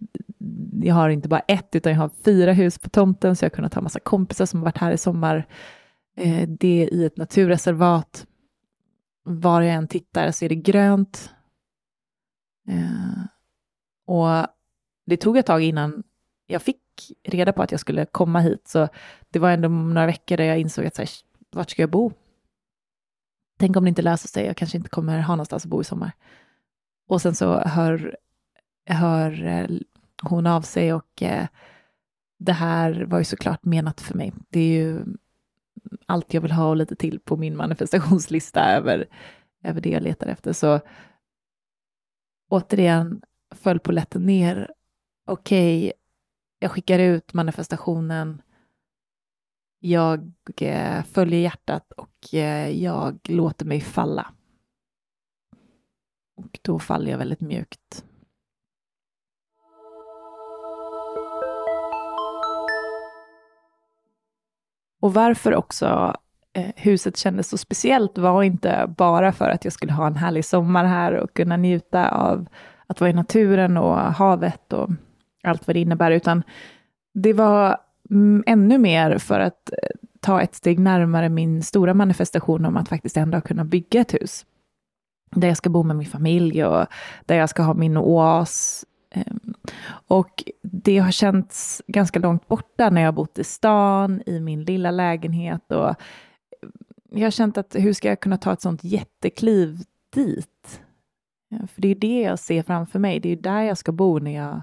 Jag 0.81 0.95
har 0.95 1.09
inte 1.09 1.29
bara 1.29 1.39
ett, 1.39 1.75
utan 1.75 1.91
jag 1.91 1.99
har 1.99 2.09
fyra 2.25 2.53
hus 2.53 2.79
på 2.79 2.89
tomten, 2.89 3.35
så 3.35 3.45
jag 3.45 3.49
har 3.49 3.55
kunnat 3.55 3.73
ha 3.73 3.81
massa 3.81 3.99
kompisar 3.99 4.45
som 4.45 4.59
har 4.59 4.65
varit 4.65 4.77
här 4.77 4.91
i 4.91 4.97
sommar. 4.97 5.47
Eh, 6.17 6.49
det 6.49 6.83
är 6.83 6.93
i 6.93 7.05
ett 7.05 7.17
naturreservat 7.17 8.25
var 9.25 9.61
jag 9.61 9.75
än 9.75 9.87
tittar 9.87 10.31
så 10.31 10.45
är 10.45 10.49
det 10.49 10.55
grönt. 10.55 11.33
Eh, 12.67 13.25
och 14.05 14.47
det 15.05 15.17
tog 15.17 15.37
ett 15.37 15.45
tag 15.45 15.63
innan 15.63 16.03
jag 16.47 16.61
fick 16.61 16.81
reda 17.23 17.53
på 17.53 17.61
att 17.61 17.71
jag 17.71 17.79
skulle 17.79 18.05
komma 18.05 18.39
hit, 18.39 18.67
så 18.67 18.87
det 19.29 19.39
var 19.39 19.51
ändå 19.51 19.69
några 19.69 20.05
veckor 20.05 20.37
där 20.37 20.43
jag 20.43 20.59
insåg 20.59 20.85
att 20.85 20.95
så 20.95 21.01
här, 21.01 21.09
vart 21.51 21.69
ska 21.69 21.81
jag 21.81 21.89
bo? 21.89 22.11
Tänk 23.57 23.75
om 23.77 23.83
det 23.83 23.89
inte 23.89 24.01
löser 24.01 24.27
sig, 24.27 24.45
jag 24.45 24.57
kanske 24.57 24.77
inte 24.77 24.89
kommer 24.89 25.19
ha 25.19 25.35
någonstans 25.35 25.65
att 25.65 25.69
bo 25.69 25.81
i 25.81 25.83
sommar. 25.83 26.11
Och 27.07 27.21
sen 27.21 27.35
så 27.35 27.59
hör, 27.59 28.17
hör 28.85 29.45
eh, 29.45 29.67
hon 30.23 30.47
av 30.47 30.61
sig 30.61 30.93
och 30.93 31.21
eh, 31.21 31.47
det 32.37 32.53
här 32.53 33.05
var 33.05 33.19
ju 33.19 33.25
såklart 33.25 33.65
menat 33.65 34.01
för 34.01 34.15
mig. 34.15 34.33
Det 34.49 34.59
är 34.59 34.83
ju 34.83 35.05
allt 36.05 36.33
jag 36.33 36.41
vill 36.41 36.51
ha 36.51 36.69
och 36.69 36.75
lite 36.75 36.95
till 36.95 37.19
på 37.19 37.37
min 37.37 37.57
manifestationslista 37.57 38.65
över, 38.75 39.05
över 39.63 39.81
det 39.81 39.89
jag 39.89 40.03
letar 40.03 40.27
efter. 40.27 40.53
Så 40.53 40.79
återigen 42.49 43.21
föll 43.55 43.79
på 43.79 43.91
lätten 43.91 44.25
ner. 44.25 44.71
Okej, 45.25 45.77
okay, 45.77 45.93
jag 46.59 46.71
skickar 46.71 46.99
ut 46.99 47.33
manifestationen. 47.33 48.41
Jag 49.79 50.33
eh, 50.61 51.03
följer 51.03 51.39
hjärtat 51.39 51.91
och 51.91 52.33
eh, 52.33 52.83
jag 52.83 53.19
låter 53.29 53.65
mig 53.65 53.81
falla. 53.81 54.33
Och 56.35 56.59
då 56.61 56.79
faller 56.79 57.11
jag 57.11 57.17
väldigt 57.17 57.41
mjukt. 57.41 58.05
Och 65.05 65.13
varför 65.13 65.55
också 65.55 66.15
eh, 66.53 66.71
huset 66.75 67.17
kändes 67.17 67.49
så 67.49 67.57
speciellt 67.57 68.17
var 68.17 68.43
inte 68.43 68.93
bara 68.97 69.31
för 69.31 69.49
att 69.49 69.63
jag 69.63 69.73
skulle 69.73 69.93
ha 69.93 70.07
en 70.07 70.15
härlig 70.15 70.45
sommar 70.45 70.85
här 70.85 71.13
och 71.13 71.33
kunna 71.33 71.57
njuta 71.57 72.09
av 72.09 72.47
att 72.87 73.01
vara 73.01 73.09
i 73.09 73.13
naturen 73.13 73.77
och 73.77 73.97
havet 73.97 74.73
och 74.73 74.89
allt 75.43 75.67
vad 75.67 75.75
det 75.75 75.79
innebär, 75.79 76.11
utan 76.11 76.43
det 77.13 77.33
var 77.33 77.77
mm, 78.09 78.43
ännu 78.47 78.77
mer 78.77 79.17
för 79.17 79.39
att 79.39 79.71
eh, 79.71 79.89
ta 80.21 80.41
ett 80.41 80.55
steg 80.55 80.79
närmare 80.79 81.29
min 81.29 81.63
stora 81.63 81.93
manifestation 81.93 82.65
om 82.65 82.77
att 82.77 82.89
faktiskt 82.89 83.17
ändå 83.17 83.41
kunna 83.41 83.65
bygga 83.65 84.01
ett 84.01 84.13
hus. 84.13 84.45
Där 85.35 85.47
jag 85.47 85.57
ska 85.57 85.69
bo 85.69 85.83
med 85.83 85.95
min 85.95 86.07
familj 86.07 86.65
och 86.65 86.85
där 87.25 87.35
jag 87.35 87.49
ska 87.49 87.63
ha 87.63 87.73
min 87.73 87.97
oas. 87.97 88.85
Ehm, 89.15 89.53
och 90.07 90.43
det 90.61 90.97
har 90.97 91.11
känts 91.11 91.81
ganska 91.87 92.19
långt 92.19 92.47
borta 92.47 92.89
när 92.89 93.01
jag 93.01 93.07
har 93.07 93.13
bott 93.13 93.39
i 93.39 93.43
stan, 93.43 94.21
i 94.25 94.39
min 94.39 94.63
lilla 94.63 94.91
lägenhet. 94.91 95.71
Och 95.71 95.89
eh, 95.89 95.95
jag 97.11 97.25
har 97.25 97.31
känt 97.31 97.57
att 97.57 97.75
hur 97.75 97.93
ska 97.93 98.07
jag 98.07 98.19
kunna 98.19 98.37
ta 98.37 98.53
ett 98.53 98.61
sånt 98.61 98.83
jättekliv 98.83 99.79
dit? 100.13 100.81
För 101.67 101.81
det 101.81 101.87
är 101.87 101.95
det 101.95 102.21
jag 102.21 102.39
ser 102.39 102.63
framför 102.63 102.99
mig. 102.99 103.19
Det 103.19 103.29
är 103.29 103.35
där 103.35 103.61
jag 103.61 103.77
ska 103.77 103.91
bo 103.91 104.19
när 104.19 104.35
jag 104.35 104.61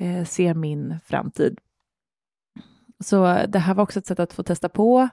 eh, 0.00 0.24
ser 0.24 0.54
min 0.54 1.00
framtid. 1.04 1.58
Så 3.04 3.46
det 3.48 3.58
här 3.58 3.74
var 3.74 3.82
också 3.82 3.98
ett 3.98 4.06
sätt 4.06 4.20
att 4.20 4.32
få 4.32 4.42
testa 4.42 4.68
på, 4.68 5.08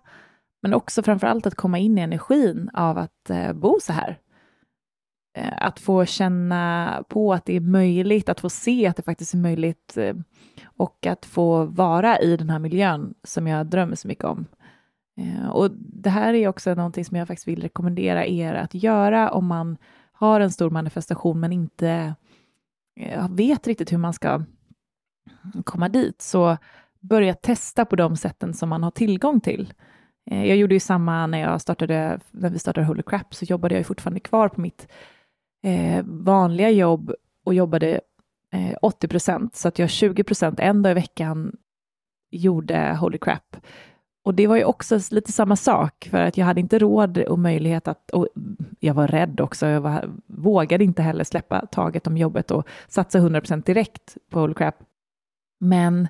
men 0.62 0.74
också 0.74 1.04
framför 1.04 1.28
allt 1.28 1.46
att 1.46 1.56
komma 1.56 1.80
in 1.80 1.98
i 1.98 2.02
energin 2.02 2.70
av 2.74 2.98
att 2.98 3.30
eh, 3.30 3.54
bo 3.54 3.80
så 3.82 3.94
här. 3.94 4.20
Eh, 5.34 5.54
att 5.58 5.80
få 5.80 6.06
känna 6.06 7.04
på 7.10 7.34
att 7.34 7.46
det 7.46 7.56
är 7.56 7.60
möjligt, 7.60 8.30
att 8.30 8.40
få 8.40 8.50
se 8.50 8.88
att 8.88 8.96
det 8.96 9.04
faktiskt 9.04 9.34
är 9.34 9.38
möjligt 9.38 9.98
eh, 9.98 10.16
och 10.66 11.06
att 11.06 11.26
få 11.26 11.66
vara 11.66 12.20
i 12.20 12.38
den 12.38 12.50
här 12.50 12.60
miljön 12.60 13.14
som 13.24 13.48
jag 13.48 13.68
drömmer 13.68 13.96
så 13.96 14.08
mycket 14.08 14.24
om. 14.24 14.46
Eh, 15.18 15.50
och 15.50 15.72
det 15.78 16.10
här 16.10 16.34
är 16.34 16.48
också 16.48 16.74
någonting 16.74 17.06
som 17.06 17.18
jag 17.18 17.28
faktiskt 17.28 17.48
vill 17.48 17.62
rekommendera 17.62 18.26
er 18.26 18.54
att 18.54 18.74
göra 18.74 19.32
om 19.32 19.46
man 19.46 19.78
har 20.12 20.40
en 20.40 20.52
stor 20.52 20.70
manifestation 20.70 21.40
men 21.40 21.52
inte 21.52 22.16
vet 23.30 23.68
riktigt 23.68 23.92
hur 23.92 23.98
man 23.98 24.14
ska 24.14 24.44
komma 25.64 25.90
dit. 25.90 26.22
Så 26.22 26.58
börja 27.00 27.34
testa 27.34 27.86
på 27.86 27.96
de 27.96 28.16
sätten 28.16 28.54
som 28.54 28.70
man 28.70 28.84
har 28.84 28.92
tillgång 28.92 29.42
till. 29.42 29.74
Jag 30.24 30.58
gjorde 30.58 30.74
ju 30.74 30.80
samma 30.80 31.28
när 31.28 31.38
jag 31.38 31.62
startade, 31.62 32.20
när 32.32 32.50
vi 32.50 32.60
startade 32.60 32.88
Holy 32.88 33.04
Crap, 33.04 33.36
så 33.36 33.46
jobbade 33.46 33.76
jag 33.76 33.86
fortfarande 33.86 34.20
kvar 34.20 34.50
på 34.50 34.62
mitt 34.62 34.88
eh, 35.62 36.04
vanliga 36.06 36.70
jobb 36.70 37.14
och 37.44 37.54
jobbade 37.54 38.02
eh, 38.54 38.78
80 38.82 39.08
procent, 39.08 39.56
så 39.56 39.68
att 39.68 39.80
jag 39.80 39.90
20 39.90 40.24
procent 40.24 40.60
en 40.60 40.82
dag 40.82 40.92
i 40.92 40.94
veckan 40.94 41.56
gjorde 42.32 42.98
Holy 43.00 43.18
Crap. 43.18 43.58
Och 44.24 44.34
det 44.34 44.48
var 44.48 44.58
ju 44.58 44.64
också 44.64 45.00
lite 45.12 45.32
samma 45.32 45.56
sak, 45.56 46.08
för 46.12 46.18
att 46.18 46.38
jag 46.38 46.46
hade 46.46 46.62
inte 46.62 46.80
råd 46.80 47.18
och 47.18 47.40
möjlighet 47.40 47.88
att, 47.88 48.12
och 48.12 48.28
jag 48.80 48.94
var 48.94 49.08
rädd 49.08 49.42
också, 49.42 49.68
jag 49.68 49.82
var, 49.82 50.10
vågade 50.28 50.84
inte 50.84 51.02
heller 51.02 51.24
släppa 51.24 51.66
taget 51.66 52.08
om 52.08 52.18
jobbet 52.18 52.52
och 52.52 52.68
satsa 52.88 53.18
100 53.18 53.42
procent 53.42 53.66
direkt 53.66 54.18
på 54.30 54.40
Holy 54.40 54.54
Crap. 54.54 54.76
Men 55.60 56.08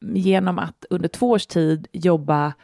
genom 0.00 0.58
att 0.58 0.84
under 0.90 1.08
två 1.08 1.30
års 1.30 1.46
tid 1.46 1.88
jobba 1.92 2.54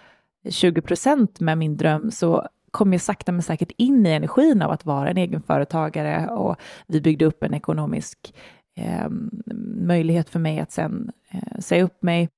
20 0.51 0.81
procent 0.81 1.41
med 1.41 1.59
min 1.59 1.77
dröm 1.77 2.11
så 2.11 2.49
kom 2.77 2.93
jag 2.93 3.03
sakta 3.03 3.33
men 3.33 3.43
säkert 3.43 3.73
in 3.77 4.07
i 4.07 4.11
energin 4.11 4.63
av 4.63 4.71
att 4.71 4.85
vara 4.85 5.11
en 5.11 5.17
egenföretagare 5.17 6.29
och 6.29 6.57
vi 6.87 7.01
byggde 7.01 7.25
upp 7.25 7.43
en 7.43 7.55
ekonomisk 7.55 8.35
eh, 8.79 9.09
möjlighet 9.81 10.31
för 10.31 10.39
mig 10.39 10.61
att 10.61 10.73
sen 10.73 11.13
eh, 11.31 11.59
säga 11.59 11.85
upp 11.85 12.03
mig. 12.03 12.29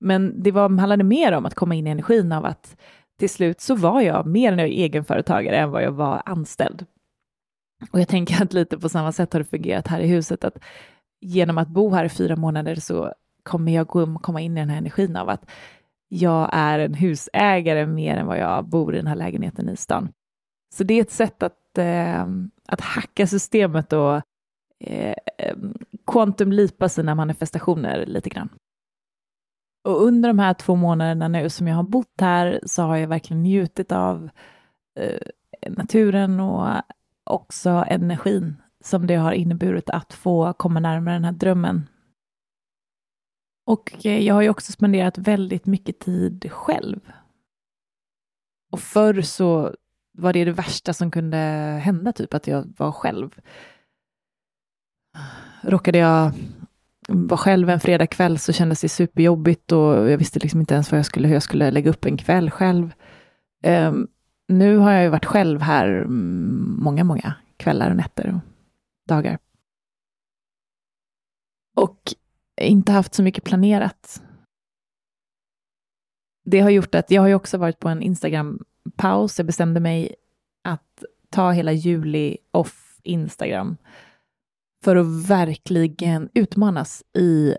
Men 0.00 0.42
det 0.42 0.50
var, 0.50 0.68
handlade 0.68 1.04
mer 1.04 1.32
om 1.32 1.46
att 1.46 1.54
komma 1.54 1.74
in 1.74 1.86
i 1.86 1.90
energin 1.90 2.32
av 2.32 2.44
att 2.44 2.76
till 3.18 3.30
slut 3.30 3.60
så 3.60 3.74
var 3.74 4.00
jag 4.00 4.26
mer 4.26 4.52
en 4.52 4.60
egenföretagare 4.60 5.56
än 5.56 5.70
vad 5.70 5.82
jag 5.82 5.92
var 5.92 6.22
anställd. 6.24 6.86
Och 7.90 8.00
jag 8.00 8.08
tänker 8.08 8.42
att 8.42 8.52
lite 8.52 8.78
på 8.78 8.88
samma 8.88 9.12
sätt 9.12 9.32
har 9.32 9.40
det 9.40 9.44
fungerat 9.44 9.88
här 9.88 10.00
i 10.00 10.06
huset, 10.06 10.44
att 10.44 10.58
genom 11.20 11.58
att 11.58 11.68
bo 11.68 11.90
här 11.90 12.04
i 12.04 12.08
fyra 12.08 12.36
månader 12.36 12.74
så 12.74 13.12
kommer 13.42 13.72
jag 13.72 13.88
komma 14.22 14.40
in 14.40 14.56
i 14.56 14.60
den 14.60 14.70
här 14.70 14.78
energin 14.78 15.16
av 15.16 15.28
att 15.28 15.50
jag 16.08 16.50
är 16.52 16.78
en 16.78 16.94
husägare 16.94 17.86
mer 17.86 18.16
än 18.16 18.26
vad 18.26 18.38
jag 18.38 18.68
bor 18.68 18.94
i 18.94 18.96
den 18.96 19.06
här 19.06 19.16
lägenheten 19.16 19.68
i 19.68 19.76
stan. 19.76 20.08
Så 20.74 20.84
det 20.84 20.94
är 20.94 21.00
ett 21.00 21.10
sätt 21.10 21.42
att, 21.42 21.78
eh, 21.78 22.26
att 22.68 22.80
hacka 22.80 23.26
systemet 23.26 23.92
och 23.92 24.14
eh, 24.80 25.14
eh 25.38 25.56
quantumlipa 26.06 26.88
sina 26.88 27.14
manifestationer 27.14 28.06
lite 28.06 28.28
grann. 28.28 28.48
Och 29.84 30.02
under 30.02 30.28
de 30.28 30.38
här 30.38 30.54
två 30.54 30.76
månaderna 30.76 31.28
nu 31.28 31.50
som 31.50 31.68
jag 31.68 31.76
har 31.76 31.82
bott 31.82 32.20
här 32.20 32.60
så 32.66 32.82
har 32.82 32.96
jag 32.96 33.08
verkligen 33.08 33.42
njutit 33.42 33.92
av 33.92 34.28
eh, 34.98 35.20
naturen 35.70 36.40
och 36.40 36.68
också 37.24 37.84
energin 37.88 38.56
som 38.84 39.06
det 39.06 39.14
har 39.14 39.32
inneburit 39.32 39.90
att 39.90 40.12
få 40.12 40.52
komma 40.52 40.80
närmare 40.80 41.14
den 41.14 41.24
här 41.24 41.32
drömmen 41.32 41.88
och 43.66 44.06
eh, 44.06 44.18
jag 44.18 44.34
har 44.34 44.42
ju 44.42 44.48
också 44.48 44.72
spenderat 44.72 45.18
väldigt 45.18 45.66
mycket 45.66 45.98
tid 45.98 46.52
själv. 46.52 47.00
Och 48.72 48.80
förr 48.80 49.22
så 49.22 49.74
var 50.12 50.32
det 50.32 50.44
det 50.44 50.52
värsta 50.52 50.92
som 50.92 51.10
kunde 51.10 51.36
hända, 51.82 52.12
typ 52.12 52.34
att 52.34 52.46
jag 52.46 52.72
var 52.76 52.92
själv. 52.92 53.40
Råkade 55.62 55.98
jag 55.98 56.32
vara 57.08 57.38
själv 57.38 57.70
en 57.70 57.80
fredagkväll 57.80 58.38
så 58.38 58.52
kändes 58.52 58.80
det 58.80 58.88
superjobbigt 58.88 59.72
och 59.72 60.10
jag 60.10 60.18
visste 60.18 60.38
liksom 60.38 60.60
inte 60.60 60.74
ens 60.74 60.92
vad 60.92 60.98
jag 60.98 61.06
skulle, 61.06 61.28
hur 61.28 61.34
jag 61.34 61.42
skulle 61.42 61.70
lägga 61.70 61.90
upp 61.90 62.04
en 62.04 62.16
kväll 62.16 62.50
själv. 62.50 62.94
Um, 63.66 64.08
nu 64.48 64.76
har 64.76 64.92
jag 64.92 65.02
ju 65.02 65.08
varit 65.08 65.24
själv 65.24 65.60
här 65.60 66.04
många, 66.04 67.04
många 67.04 67.34
kvällar 67.56 67.90
och 67.90 67.96
nätter 67.96 68.34
och 68.34 68.40
dagar. 69.08 69.38
Och 71.76 72.14
inte 72.60 72.92
haft 72.92 73.14
så 73.14 73.22
mycket 73.22 73.44
planerat. 73.44 74.22
Det 76.44 76.60
har 76.60 76.70
gjort 76.70 76.94
att 76.94 77.10
jag 77.10 77.22
har 77.22 77.28
ju 77.28 77.34
också 77.34 77.58
varit 77.58 77.78
på 77.78 77.88
en 77.88 78.02
Instagram-paus. 78.02 79.38
Jag 79.38 79.46
bestämde 79.46 79.80
mig 79.80 80.14
att 80.64 81.04
ta 81.30 81.50
hela 81.50 81.72
juli 81.72 82.36
off 82.50 83.00
Instagram 83.02 83.76
för 84.84 84.96
att 84.96 85.28
verkligen 85.28 86.28
utmanas 86.34 87.04
i, 87.18 87.56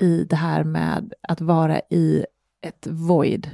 i 0.00 0.24
det 0.24 0.36
här 0.36 0.64
med 0.64 1.14
att 1.22 1.40
vara 1.40 1.80
i 1.90 2.26
ett 2.60 2.86
void. 2.90 3.50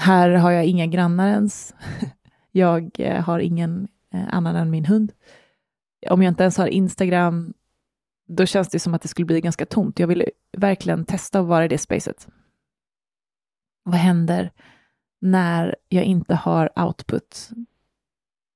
Här 0.00 0.30
har 0.30 0.50
jag 0.50 0.66
inga 0.66 0.86
grannar 0.86 1.28
ens. 1.28 1.74
Jag 2.52 3.00
eh, 3.00 3.24
har 3.24 3.38
ingen 3.38 3.88
eh, 4.14 4.34
annan 4.34 4.56
än 4.56 4.70
min 4.70 4.84
hund 4.84 5.12
om 6.10 6.22
jag 6.22 6.30
inte 6.30 6.42
ens 6.42 6.56
har 6.56 6.66
Instagram, 6.66 7.54
då 8.28 8.46
känns 8.46 8.68
det 8.68 8.78
som 8.78 8.94
att 8.94 9.02
det 9.02 9.08
skulle 9.08 9.26
bli 9.26 9.40
ganska 9.40 9.66
tomt. 9.66 9.98
Jag 9.98 10.06
vill 10.06 10.24
verkligen 10.52 11.04
testa 11.04 11.40
att 11.40 11.46
vara 11.46 11.64
i 11.64 11.68
det 11.68 11.78
spacet. 11.78 12.28
Vad 13.82 13.94
händer 13.94 14.52
när 15.20 15.76
jag 15.88 16.04
inte 16.04 16.34
har 16.34 16.86
output? 16.86 17.50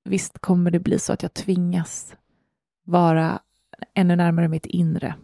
Visst 0.04 0.38
kommer 0.38 0.70
det 0.70 0.80
bli 0.80 0.98
så 0.98 1.12
att 1.12 1.22
jag 1.22 1.34
tvingas 1.34 2.16
vara 2.84 3.40
ännu 3.94 4.16
närmare 4.16 4.48
mitt 4.48 4.66
inre. 4.66 5.14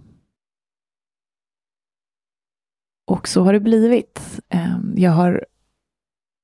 Och 3.06 3.28
så 3.28 3.44
har 3.44 3.52
det 3.52 3.60
blivit. 3.60 4.40
Ehm, 4.48 4.94
jag 4.96 5.10
har 5.10 5.46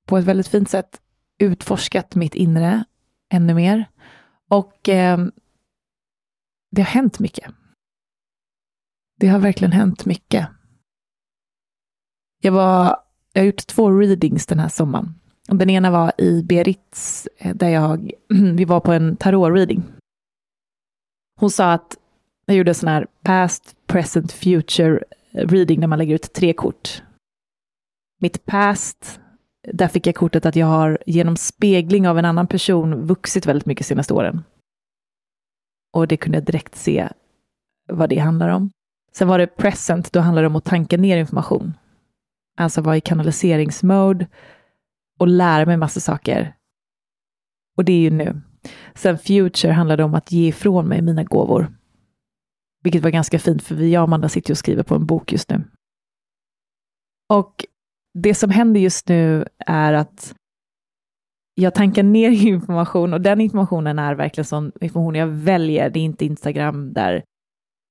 på 0.07 0.19
ett 0.19 0.25
väldigt 0.25 0.49
fint 0.49 0.71
sätt 0.71 1.01
utforskat 1.39 2.15
mitt 2.15 2.35
inre 2.35 2.85
ännu 3.29 3.55
mer. 3.55 3.85
Och 4.49 4.89
ehm, 4.89 5.33
det 6.75 6.83
har 6.83 6.91
hänt 6.91 7.19
mycket. 7.19 7.55
Det 9.21 9.27
har 9.29 9.39
verkligen 9.39 9.73
hänt 9.73 10.05
mycket. 10.05 10.49
Jag, 12.43 12.53
var, 12.53 12.97
jag 13.33 13.43
har 13.43 13.47
gjort 13.47 13.67
två 13.67 13.91
readings 13.91 14.47
den 14.47 14.59
här 14.59 14.69
sommaren. 14.69 15.15
Den 15.47 15.71
ena 15.71 15.91
var 15.91 16.13
i 16.19 16.43
Beritz, 16.43 17.29
eh, 17.39 17.55
där 17.55 17.69
jag, 17.69 18.11
vi 18.55 18.65
var 18.65 18.81
på 18.81 18.93
en 18.93 19.17
tarot-reading. 19.17 19.83
Hon 21.41 21.51
sa 21.51 21.73
att 21.73 21.99
jag 22.47 22.57
gjorde 22.57 22.71
en 22.71 22.75
sån 22.75 22.89
här 22.89 23.07
past, 23.23 23.77
present, 23.87 24.33
future 24.33 25.05
reading 25.33 25.81
där 25.81 25.89
man 25.89 25.99
lägger 25.99 26.15
ut 26.15 26.33
tre 26.33 26.53
kort. 26.53 27.03
Mitt 28.21 28.47
past, 28.47 29.21
där 29.73 29.89
fick 29.89 30.07
jag 30.07 30.15
kortet 30.15 30.47
att 30.47 30.57
jag 30.57 30.67
har 30.67 30.99
genom 31.07 31.37
spegling 31.37 32.09
av 32.09 32.19
en 32.19 32.25
annan 32.25 32.47
person 32.47 33.07
vuxit 33.07 33.47
väldigt 33.47 33.67
mycket 33.67 33.87
senaste 33.87 34.15
åren. 34.15 34.43
Och 35.95 36.09
det 36.09 36.17
kunde 36.17 36.39
jag 36.39 36.45
direkt 36.45 36.75
se 36.75 37.09
vad 37.89 38.09
det 38.09 38.19
handlar 38.19 38.49
om. 38.49 38.71
Sen 39.13 39.29
var 39.29 39.39
det 39.39 39.47
present, 39.47 40.13
då 40.13 40.21
handlar 40.21 40.43
det 40.43 40.49
om 40.49 40.57
att 40.57 40.65
tanka 40.65 40.97
ner 40.97 41.17
information. 41.17 41.75
Alltså 42.57 42.81
vara 42.81 42.97
i 42.97 43.01
kanaliseringsmode 43.01 44.27
och 45.19 45.29
lära 45.29 45.67
mig 45.67 45.77
massa 45.77 46.01
saker. 46.01 46.57
Och 47.77 47.85
det 47.85 47.93
är 47.93 48.01
ju 48.01 48.11
nu. 48.11 48.41
Sen 48.95 49.19
future 49.19 49.73
handlade 49.73 50.05
om 50.05 50.15
att 50.15 50.33
ge 50.33 50.49
ifrån 50.49 50.89
mig 50.89 51.03
mina 51.03 51.25
gåvor. 51.25 51.77
Vilket 52.83 53.03
var 53.03 53.11
ganska 53.11 53.39
fint, 53.39 53.63
för 53.63 53.75
vi, 53.75 53.93
jag 53.93 54.01
och 54.01 54.05
Amanda 54.05 54.29
sitter 54.29 54.53
och 54.53 54.59
skriver 54.59 54.83
på 54.83 54.95
en 54.95 55.07
bok 55.07 55.33
just 55.33 55.51
nu. 55.51 55.65
Och 57.29 57.65
det 58.15 58.35
som 58.35 58.51
händer 58.51 58.81
just 58.81 59.09
nu 59.09 59.45
är 59.59 59.93
att 59.93 60.35
jag 61.55 61.75
tankar 61.75 62.03
ner 62.03 62.31
information 62.47 63.13
och 63.13 63.21
den 63.21 63.41
informationen 63.41 63.99
är 63.99 64.15
verkligen 64.15 64.45
sån 64.45 64.73
information 64.81 65.15
jag 65.15 65.27
väljer. 65.27 65.91
Det 65.91 65.99
är 65.99 66.05
inte 66.05 66.25
Instagram 66.25 66.93
där 66.93 67.25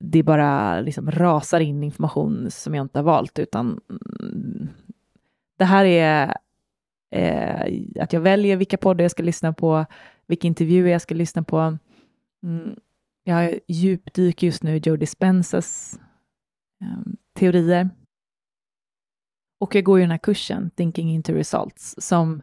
det 0.04 0.24
bara 0.24 0.82
liksom 0.82 1.12
rasar 1.12 1.60
in 1.60 1.84
information 1.84 2.52
som 2.52 2.76
jag 2.76 2.86
inte 2.86 3.00
har 3.00 3.04
valt, 3.04 3.40
utan 3.40 3.80
mm, 3.90 4.68
det 5.58 5.66
här 5.66 5.86
är 5.86 6.38
eh, 7.12 8.04
att 8.04 8.14
jag 8.14 8.22
väljer 8.22 8.58
vilka 8.58 8.78
poddar 8.78 9.04
jag 9.04 9.12
ska 9.12 9.24
lyssna 9.24 9.54
på, 9.54 9.86
vilka 10.28 10.48
intervjuer 10.48 10.92
jag 10.92 11.02
ska 11.02 11.16
lyssna 11.16 11.44
på. 11.44 11.78
Mm, 12.44 12.76
jag 13.24 13.60
djupdyker 13.68 14.48
just 14.48 14.64
nu 14.64 14.76
i 14.76 14.80
Joe 14.80 14.96
Dispensas 14.96 16.00
eh, 16.82 17.12
teorier. 17.34 17.90
Och 19.60 19.76
jag 19.76 19.84
går 19.84 20.00
ju 20.00 20.04
den 20.04 20.12
här 20.12 20.18
kursen, 20.18 20.70
Thinking 20.70 21.10
into 21.10 21.34
Results, 21.34 21.96
som 21.98 22.42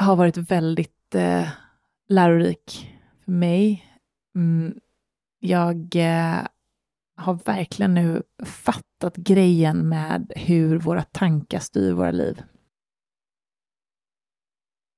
har 0.00 0.16
varit 0.16 0.36
väldigt 0.36 1.14
eh, 1.14 1.48
lärorik 2.08 2.90
för 3.24 3.32
mig. 3.32 3.86
Mm, 4.34 4.80
jag 5.38 5.96
eh, 5.96 6.46
har 7.16 7.34
verkligen 7.44 7.94
nu 7.94 8.22
fattat 8.44 9.16
grejen 9.16 9.88
med 9.88 10.32
hur 10.36 10.78
våra 10.78 11.02
tankar 11.02 11.58
styr 11.58 11.92
våra 11.92 12.10
liv. 12.10 12.42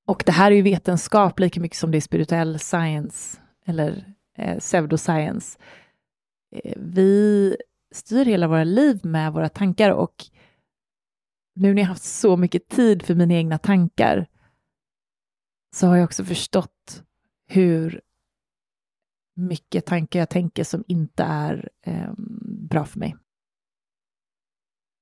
Och 0.06 0.22
det 0.26 0.32
här 0.32 0.50
är 0.50 0.54
ju 0.56 0.62
vetenskap 0.62 1.40
lika 1.40 1.60
mycket 1.60 1.78
som 1.78 1.90
det 1.90 1.98
är 1.98 2.00
spirituell 2.00 2.58
science 2.58 3.40
eller 3.66 4.14
eh, 4.38 4.58
pseudoscience. 4.58 5.58
Eh, 6.56 6.72
vi 6.76 7.56
styr 7.94 8.24
hela 8.24 8.48
våra 8.48 8.64
liv 8.64 9.00
med 9.02 9.32
våra 9.32 9.48
tankar 9.48 9.90
och 9.90 10.14
nu 11.54 11.74
när 11.74 11.82
jag 11.82 11.88
haft 11.88 12.02
så 12.02 12.36
mycket 12.36 12.68
tid 12.68 13.02
för 13.02 13.14
mina 13.14 13.34
egna 13.34 13.58
tankar 13.58 14.26
så 15.74 15.86
har 15.86 15.96
jag 15.96 16.04
också 16.04 16.24
förstått 16.24 17.04
hur 17.46 18.00
mycket 19.34 19.86
tankar 19.86 20.18
jag 20.18 20.30
tänker 20.30 20.64
som 20.64 20.84
inte 20.88 21.22
är 21.22 21.70
eh, 21.82 22.12
bra 22.70 22.84
för 22.84 22.98
mig. 22.98 23.16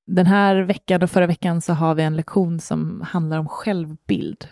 Den 0.06 0.26
här 0.26 0.56
veckan 0.62 1.02
och 1.02 1.10
förra 1.10 1.26
veckan 1.26 1.60
så 1.60 1.72
har 1.72 1.94
vi 1.94 2.02
en 2.02 2.16
lektion 2.16 2.60
som 2.60 3.00
handlar 3.00 3.38
om 3.38 3.48
självbild. 3.48 4.48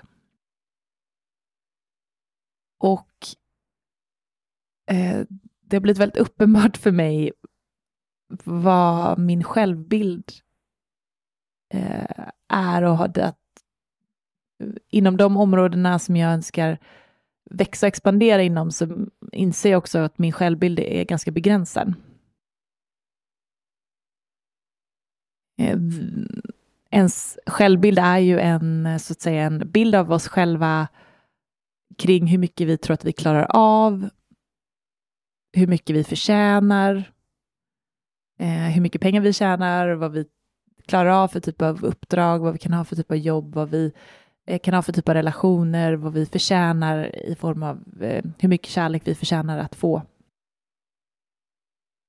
Och 2.79 3.13
eh, 4.91 5.27
det 5.61 5.77
har 5.77 5.81
blivit 5.81 6.01
väldigt 6.01 6.23
uppenbart 6.23 6.77
för 6.77 6.93
mig 6.93 7.33
vad 8.45 9.19
min 9.19 9.45
självbild 9.45 10.33
eh, 11.75 12.29
är 12.49 12.83
och 12.83 13.05
att 13.05 13.48
inom 14.91 15.17
de 15.17 15.37
områdena 15.37 15.99
som 15.99 16.17
jag 16.17 16.33
önskar 16.33 16.79
växa 17.51 17.87
och 17.87 17.89
expandera 17.89 18.43
inom 18.43 18.71
så 18.71 19.07
inser 19.33 19.71
jag 19.71 19.79
också 19.79 19.99
att 19.99 20.19
min 20.19 20.33
självbild 20.33 20.79
är 20.79 21.05
ganska 21.05 21.31
begränsad. 21.31 21.95
Eh, 25.61 25.79
ens 26.91 27.39
självbild 27.47 27.99
är 27.99 28.19
ju 28.19 28.41
en, 28.41 29.01
så 29.01 29.13
att 29.13 29.21
säga, 29.21 29.43
en 29.43 29.71
bild 29.71 29.95
av 29.95 30.13
oss 30.13 30.29
själva 30.29 30.89
kring 31.99 32.27
hur 32.27 32.39
mycket 32.39 32.69
vi 32.69 32.79
tror 32.79 32.95
att 32.95 33.05
vi 33.05 33.13
klarar 33.13 33.47
av, 33.51 34.09
hur 35.53 35.67
mycket 35.67 35.97
vi 35.97 36.05
förtjänar, 36.05 37.13
eh, 38.39 38.49
hur 38.49 38.81
mycket 38.81 39.01
pengar 39.01 39.21
vi 39.21 39.33
tjänar, 39.33 39.91
vad 39.93 40.13
vi 40.13 40.27
klarar 40.87 41.11
av 41.11 41.29
för 41.29 41.41
typ 41.41 41.63
av 41.63 41.85
uppdrag, 41.85 42.39
vad 42.39 42.53
vi 42.53 42.59
kan 42.59 42.73
ha 42.73 42.85
för 42.85 42.97
typ 42.97 43.11
av 43.11 43.17
jobb, 43.17 43.55
vad 43.55 43.71
vi 43.71 43.93
Eh, 44.49 44.59
kan 44.59 44.75
ha 44.75 44.83
för 44.83 44.93
typ 44.93 45.09
av 45.09 45.15
relationer, 45.15 45.93
vad 45.93 46.13
vi 46.13 46.27
förtjänar 46.27 47.17
i 47.17 47.35
form 47.35 47.63
av 47.63 48.03
eh, 48.03 48.25
hur 48.39 48.49
mycket 48.49 48.71
kärlek 48.71 49.03
vi 49.05 49.15
förtjänar 49.15 49.59
att 49.59 49.75
få. 49.75 50.03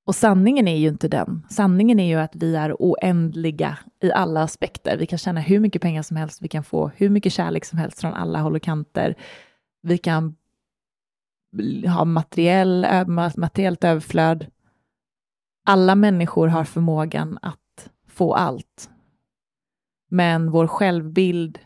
Och 0.07 0.15
sanningen 0.15 0.67
är 0.67 0.75
ju 0.75 0.87
inte 0.87 1.07
den. 1.07 1.45
Sanningen 1.49 1.99
är 1.99 2.07
ju 2.07 2.15
att 2.15 2.35
vi 2.35 2.55
är 2.55 2.75
oändliga 2.79 3.77
i 4.01 4.11
alla 4.11 4.43
aspekter. 4.43 4.97
Vi 4.97 5.05
kan 5.05 5.19
tjäna 5.19 5.39
hur 5.39 5.59
mycket 5.59 5.81
pengar 5.81 6.01
som 6.01 6.17
helst, 6.17 6.41
vi 6.41 6.47
kan 6.47 6.63
få 6.63 6.91
hur 6.95 7.09
mycket 7.09 7.33
kärlek 7.33 7.65
som 7.65 7.79
helst 7.79 7.99
från 7.99 8.13
alla 8.13 8.39
håll 8.39 8.55
och 8.55 8.61
kanter. 8.61 9.15
Vi 9.81 9.97
kan 9.97 10.35
ha 11.87 12.05
materiell, 12.05 12.87
materiellt 13.37 13.83
överflöd. 13.83 14.45
Alla 15.65 15.95
människor 15.95 16.47
har 16.47 16.63
förmågan 16.63 17.39
att 17.41 17.89
få 18.07 18.33
allt. 18.33 18.89
Men 20.09 20.51
vår 20.51 20.67
självbild, 20.67 21.59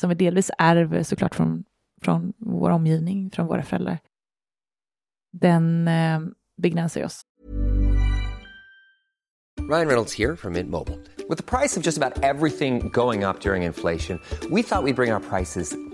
som 0.00 0.08
vi 0.08 0.14
delvis 0.14 0.50
ärver 0.58 1.02
såklart 1.02 1.34
från, 1.34 1.64
från 2.02 2.32
vår 2.38 2.70
omgivning, 2.70 3.30
från 3.30 3.46
våra 3.46 3.62
föräldrar, 3.62 3.98
den 5.32 5.88
eh, 5.88 6.20
begränsar 6.62 7.04
oss. 7.04 7.22
Ryan 9.70 9.86
Reynolds 9.86 10.18
här 10.18 10.36
från 10.36 10.52
Mint 10.52 10.70
Mobile. 10.70 10.98
Med 11.28 11.46
priset 11.46 11.84
på 11.84 11.86
nästan 11.86 12.12
allt 12.12 12.24
som 12.24 12.90
går 12.90 13.28
upp 13.28 13.46
under 13.46 13.66
inflationen, 13.66 14.22
trodde 14.40 14.54
vi 14.54 14.60
att 14.70 14.84
vi 14.84 14.92
skulle 14.92 14.94
bring 14.94 15.12
våra 15.12 15.20
priser 15.20 15.64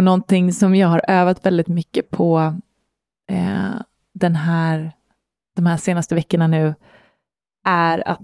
Och 0.00 0.04
någonting 0.04 0.52
som 0.52 0.74
jag 0.74 0.88
har 0.88 1.02
övat 1.08 1.46
väldigt 1.46 1.68
mycket 1.68 2.10
på 2.10 2.54
eh, 3.30 3.74
den 4.14 4.36
här, 4.36 4.92
de 5.56 5.66
här 5.66 5.76
senaste 5.76 6.14
veckorna 6.14 6.46
nu 6.46 6.74
är 7.66 8.08
att 8.08 8.22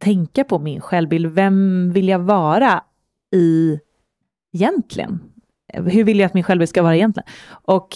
tänka 0.00 0.44
på 0.44 0.58
min 0.58 0.80
självbild. 0.80 1.26
Vem 1.26 1.90
vill 1.92 2.08
jag 2.08 2.18
vara 2.18 2.84
i 3.34 3.80
egentligen? 4.52 5.20
Hur 5.72 6.04
vill 6.04 6.18
jag 6.18 6.26
att 6.26 6.34
min 6.34 6.44
självbild 6.44 6.68
ska 6.68 6.82
vara 6.82 6.96
egentligen? 6.96 7.28
Och 7.50 7.88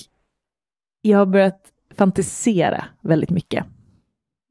jag 1.02 1.18
har 1.18 1.26
börjat 1.26 1.72
fantisera 1.94 2.84
väldigt 3.00 3.30
mycket. 3.30 3.64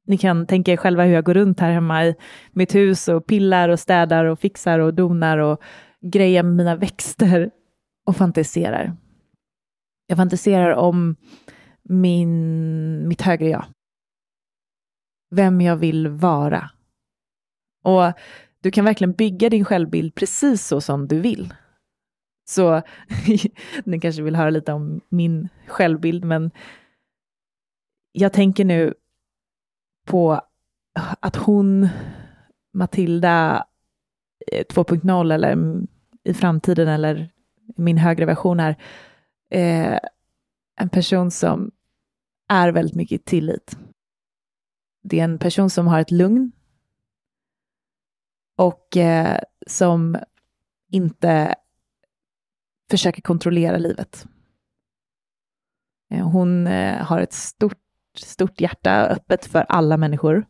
Ni 0.07 0.17
kan 0.17 0.47
tänka 0.47 0.71
er 0.71 0.77
själva 0.77 1.03
hur 1.03 1.13
jag 1.13 1.25
går 1.25 1.33
runt 1.33 1.59
här 1.59 1.71
hemma 1.71 2.05
i 2.05 2.15
mitt 2.51 2.75
hus 2.75 3.07
och 3.07 3.25
pillar 3.25 3.69
och 3.69 3.79
städar 3.79 4.25
och 4.25 4.39
fixar 4.39 4.79
och 4.79 4.93
donar 4.93 5.37
och 5.37 5.61
grejer 6.01 6.43
med 6.43 6.55
mina 6.55 6.75
växter 6.75 7.51
och 8.05 8.15
fantiserar. 8.15 8.97
Jag 10.07 10.17
fantiserar 10.17 10.71
om 10.75 11.15
min, 11.83 13.07
mitt 13.07 13.21
högre 13.21 13.49
jag. 13.49 13.65
Vem 15.35 15.61
jag 15.61 15.75
vill 15.75 16.07
vara. 16.07 16.69
Och 17.83 18.13
du 18.61 18.71
kan 18.71 18.85
verkligen 18.85 19.13
bygga 19.13 19.49
din 19.49 19.65
självbild 19.65 20.15
precis 20.15 20.67
så 20.67 20.81
som 20.81 21.07
du 21.07 21.19
vill. 21.19 21.53
Så 22.49 22.81
ni 23.85 23.99
kanske 23.99 24.21
vill 24.21 24.35
höra 24.35 24.49
lite 24.49 24.73
om 24.73 25.01
min 25.09 25.49
självbild, 25.67 26.25
men 26.25 26.51
jag 28.11 28.33
tänker 28.33 28.65
nu 28.65 28.93
på 30.07 30.41
att 31.19 31.35
hon, 31.35 31.89
Matilda 32.73 33.65
eh, 34.51 34.65
2.0 34.65 35.33
eller 35.33 35.57
i 36.23 36.33
framtiden 36.33 36.87
eller 36.87 37.34
min 37.75 37.97
högre 37.97 38.25
version 38.25 38.59
är 38.59 38.75
eh, 39.49 39.99
en 40.79 40.89
person 40.89 41.31
som 41.31 41.71
är 42.49 42.71
väldigt 42.71 42.95
mycket 42.95 43.25
tillit. 43.25 43.77
Det 45.03 45.19
är 45.19 45.23
en 45.23 45.39
person 45.39 45.69
som 45.69 45.88
har 45.88 45.99
ett 45.99 46.11
lugn. 46.11 46.51
och 48.57 48.97
eh, 48.97 49.39
som 49.67 50.17
inte 50.91 51.55
försöker 52.89 53.21
kontrollera 53.21 53.77
livet. 53.77 54.27
Eh, 56.11 56.29
hon 56.29 56.67
eh, 56.67 57.05
har 57.05 57.19
ett 57.19 57.33
stort, 57.33 57.79
stort 58.17 58.61
hjärta 58.61 59.07
öppet 59.07 59.45
för 59.45 59.61
alla 59.61 59.97
människor. 59.97 60.45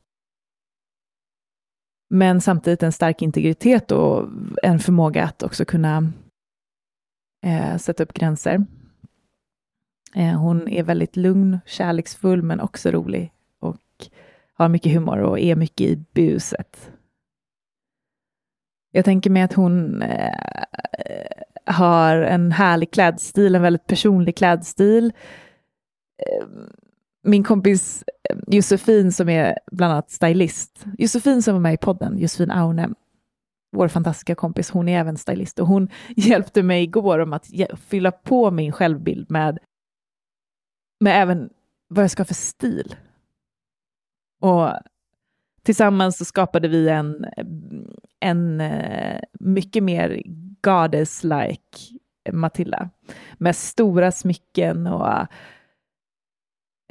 Men 2.10 2.42
samtidigt 2.42 2.84
en 2.84 2.92
stark 2.92 3.22
integritet 3.22 3.92
och 3.92 4.30
en 4.64 4.80
förmåga 4.80 5.24
att 5.24 5.44
också 5.44 5.66
kunna 5.66 6.12
eh, 7.46 7.78
sätta 7.78 8.04
upp 8.04 8.14
gränser. 8.14 8.66
Eh, 10.16 10.40
hon 10.40 10.68
är 10.68 10.84
väldigt 10.84 11.16
lugn, 11.16 11.60
kärleksfull 11.66 12.42
men 12.42 12.60
också 12.60 12.92
rolig 12.92 13.32
och 13.60 14.08
har 14.54 14.70
mycket 14.70 14.94
humor 14.94 15.18
och 15.18 15.40
är 15.40 15.56
mycket 15.56 15.88
i 15.88 16.06
buset. 16.14 16.92
Jag 18.92 19.06
tänker 19.06 19.30
mig 19.30 19.42
att 19.42 19.54
hon 19.54 20.02
eh, 20.02 20.32
har 21.66 22.18
en 22.18 22.52
härlig 22.52 22.92
klädstil, 22.92 23.56
en 23.56 23.62
väldigt 23.62 23.88
personlig 23.88 24.38
klädstil. 24.38 25.14
Eh, 26.18 26.48
min 27.24 27.44
kompis 27.44 28.04
eh, 28.30 28.38
Josefin 28.48 29.12
som 29.12 29.30
är 29.30 29.60
bland 29.72 29.94
annat 29.94 30.12
stylist, 30.12 30.86
Josefin 30.98 31.42
som 31.42 31.54
var 31.54 31.62
med 31.62 31.74
i 31.74 31.78
podden, 31.78 32.18
Josefin 32.18 32.52
Aune, 32.52 32.90
vår 33.76 33.88
fantastiska 33.88 34.36
kompis, 34.36 34.70
hon 34.70 34.90
är 34.90 35.00
även 35.00 35.18
stylist 35.18 35.60
och 35.60 35.68
hon 35.68 35.90
hjälpte 36.16 36.64
mig 36.64 36.84
igår 36.84 37.20
om 37.20 37.34
att 37.34 37.48
fylla 37.78 38.12
på 38.12 38.52
min 38.52 38.72
självbild 38.72 39.32
med, 39.32 39.60
med 41.00 41.22
även 41.22 41.50
vad 41.88 42.04
jag 42.04 42.12
ska 42.12 42.22
ha 42.22 42.26
för 42.26 42.34
stil. 42.34 42.96
Och 44.42 44.72
tillsammans 45.64 46.18
så 46.18 46.26
skapade 46.26 46.68
vi 46.68 46.90
en, 46.90 47.26
en 48.20 48.62
eh, 48.62 49.22
mycket 49.40 49.84
mer 49.84 50.22
goddess-like 50.62 52.00
Matilda 52.32 52.90
med 53.38 53.56
stora 53.56 54.12
smycken 54.12 54.88
och 54.88 55.08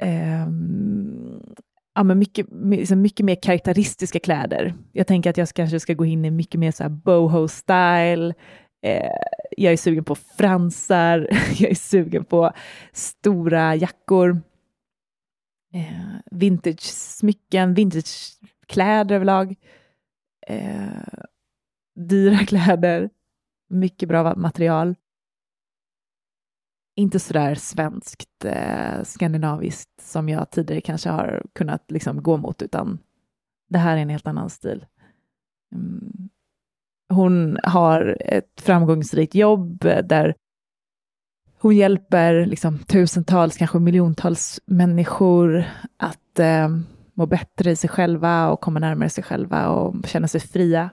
eh, 0.01 0.47
ja, 1.95 2.03
men 2.03 2.19
mycket, 2.19 2.47
liksom 2.51 3.01
mycket 3.01 3.25
mer 3.25 3.35
karaktäristiska 3.35 4.19
kläder. 4.19 4.73
Jag 4.91 5.07
tänker 5.07 5.29
att 5.29 5.37
jag 5.37 5.49
kanske 5.49 5.79
ska 5.79 5.93
gå 5.93 6.05
in 6.05 6.25
i 6.25 6.31
mycket 6.31 6.59
mer 6.59 6.71
så 6.71 6.83
här 6.83 6.89
boho-style. 6.89 8.33
Eh, 8.85 9.11
jag 9.57 9.73
är 9.73 9.77
sugen 9.77 10.03
på 10.03 10.15
fransar, 10.15 11.27
jag 11.59 11.71
är 11.71 11.75
sugen 11.75 12.25
på 12.25 12.51
stora 12.93 13.75
jackor, 13.75 14.41
eh, 15.73 16.15
vintage-smycken, 16.31 17.73
vintage-kläder 17.73 19.15
överlag, 19.15 19.55
eh, 20.47 20.87
dyra 21.95 22.37
kläder, 22.47 23.09
mycket 23.69 24.09
bra 24.09 24.35
material 24.35 24.95
inte 26.95 27.19
sådär 27.19 27.55
svenskt, 27.55 28.45
eh, 28.45 29.03
skandinaviskt 29.03 30.01
som 30.01 30.29
jag 30.29 30.51
tidigare 30.51 30.81
kanske 30.81 31.09
har 31.09 31.43
kunnat 31.53 31.91
liksom 31.91 32.23
gå 32.23 32.37
mot, 32.37 32.61
utan 32.61 32.99
det 33.69 33.77
här 33.77 33.97
är 33.97 34.01
en 34.01 34.09
helt 34.09 34.27
annan 34.27 34.49
stil. 34.49 34.85
Mm. 35.75 36.29
Hon 37.09 37.59
har 37.63 38.17
ett 38.19 38.61
framgångsrikt 38.61 39.35
jobb 39.35 39.85
eh, 39.85 40.05
där 40.05 40.35
hon 41.59 41.75
hjälper 41.75 42.45
liksom, 42.45 42.77
tusentals, 42.79 43.57
kanske 43.57 43.79
miljontals 43.79 44.61
människor 44.65 45.65
att 45.97 46.39
eh, 46.39 46.69
må 47.13 47.25
bättre 47.25 47.71
i 47.71 47.75
sig 47.75 47.89
själva 47.89 48.49
och 48.49 48.61
komma 48.61 48.79
närmare 48.79 49.09
sig 49.09 49.23
själva 49.23 49.69
och 49.69 50.07
känna 50.07 50.27
sig 50.27 50.41
fria 50.41 50.89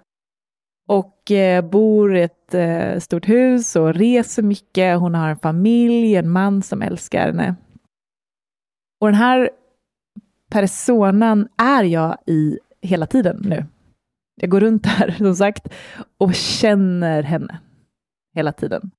och 0.92 1.30
eh, 1.30 1.64
bor 1.70 2.16
i 2.16 2.22
ett 2.22 2.54
eh, 2.54 2.98
stort 2.98 3.28
hus 3.28 3.76
och 3.76 3.94
reser 3.94 4.42
mycket. 4.42 4.98
Hon 4.98 5.14
har 5.14 5.28
en 5.28 5.38
familj, 5.38 6.16
en 6.16 6.30
man 6.30 6.62
som 6.62 6.82
älskar 6.82 7.26
henne. 7.26 7.54
Och 9.00 9.06
den 9.06 9.14
här 9.14 9.50
personan 10.50 11.48
är 11.56 11.84
jag 11.84 12.18
i 12.26 12.58
hela 12.80 13.06
tiden 13.06 13.42
nu. 13.44 13.66
Jag 14.34 14.50
går 14.50 14.60
runt 14.60 14.86
här, 14.86 15.10
som 15.18 15.34
sagt, 15.34 15.68
och 16.18 16.34
känner 16.34 17.22
henne 17.22 17.60
hela 18.34 18.52
tiden. 18.52 18.90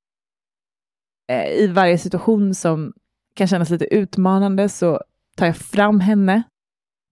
Eh, 1.31 1.47
I 1.47 1.67
varje 1.67 1.97
situation 1.97 2.55
som 2.55 2.93
kan 3.35 3.47
kännas 3.47 3.69
lite 3.69 3.95
utmanande 3.95 4.69
så 4.69 5.01
tar 5.37 5.45
jag 5.45 5.57
fram 5.57 5.99
henne. 5.99 6.43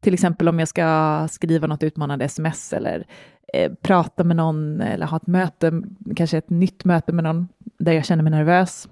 Till 0.03 0.13
exempel 0.13 0.49
om 0.49 0.59
jag 0.59 0.67
ska 0.67 1.27
skriva 1.31 1.67
något 1.67 1.83
utmanande 1.83 2.25
sms 2.25 2.73
eller 2.73 3.07
eh, 3.53 3.73
prata 3.73 4.23
med 4.23 4.35
någon 4.35 4.81
eller 4.81 5.05
ha 5.05 5.17
ett 5.17 5.27
möte, 5.27 5.81
kanske 6.15 6.37
ett 6.37 6.49
nytt 6.49 6.85
möte 6.85 7.13
med 7.13 7.23
någon 7.23 7.47
där 7.61 7.93
jag 7.93 8.05
känner 8.05 8.23
mig 8.23 8.31
nervös. 8.31 8.89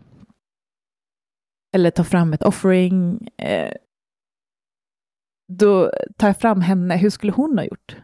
Eller 1.74 1.91
ta 1.91 2.04
fram 2.04 2.34
ett 2.34 2.43
offering. 2.43 3.30
Eh, 3.38 3.74
då 5.48 5.91
tar 6.17 6.28
jag 6.28 6.38
fram 6.38 6.62
henne, 6.62 6.98
hur 6.98 7.10
skulle 7.10 7.32
hon 7.32 7.58
ha 7.58 7.65
gjort? 7.65 7.98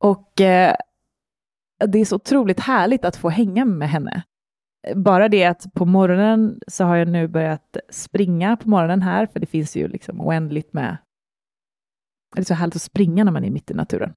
Och 0.00 0.40
eh, 0.40 0.76
det 1.86 1.98
är 1.98 2.04
så 2.04 2.16
otroligt 2.16 2.60
härligt 2.60 3.04
att 3.04 3.16
få 3.16 3.28
hänga 3.28 3.64
med 3.64 3.90
henne. 3.90 4.22
Bara 4.94 5.28
det 5.28 5.44
att 5.44 5.74
på 5.74 5.84
morgonen 5.84 6.60
så 6.66 6.84
har 6.84 6.96
jag 6.96 7.08
nu 7.08 7.28
börjat 7.28 7.76
springa 7.90 8.56
på 8.56 8.68
morgonen 8.68 9.02
här, 9.02 9.26
för 9.26 9.40
det 9.40 9.46
finns 9.46 9.76
ju 9.76 9.88
liksom 9.88 10.20
oändligt 10.20 10.72
med... 10.72 10.96
Det 12.34 12.40
är 12.40 12.44
så 12.44 12.54
härligt 12.54 12.76
att 12.76 12.82
springa 12.82 13.24
när 13.24 13.32
man 13.32 13.44
är 13.44 13.50
mitt 13.50 13.70
i 13.70 13.74
naturen. 13.74 14.14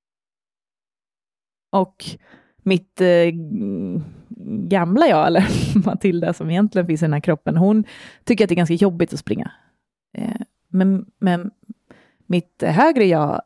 Och 1.69 2.05
mitt 2.63 3.01
eh, 3.01 3.31
gamla 4.67 5.07
jag, 5.07 5.27
eller 5.27 5.47
Matilda 5.85 6.33
som 6.33 6.49
egentligen 6.49 6.87
finns 6.87 7.01
i 7.01 7.05
den 7.05 7.13
här 7.13 7.19
kroppen, 7.19 7.57
hon 7.57 7.83
tycker 8.23 8.45
att 8.45 8.49
det 8.49 8.53
är 8.53 8.57
ganska 8.57 8.73
jobbigt 8.73 9.13
att 9.13 9.19
springa. 9.19 9.51
Eh, 10.17 10.41
men, 10.67 11.05
men 11.19 11.51
mitt 12.25 12.63
högre 12.67 13.05
jag 13.05 13.41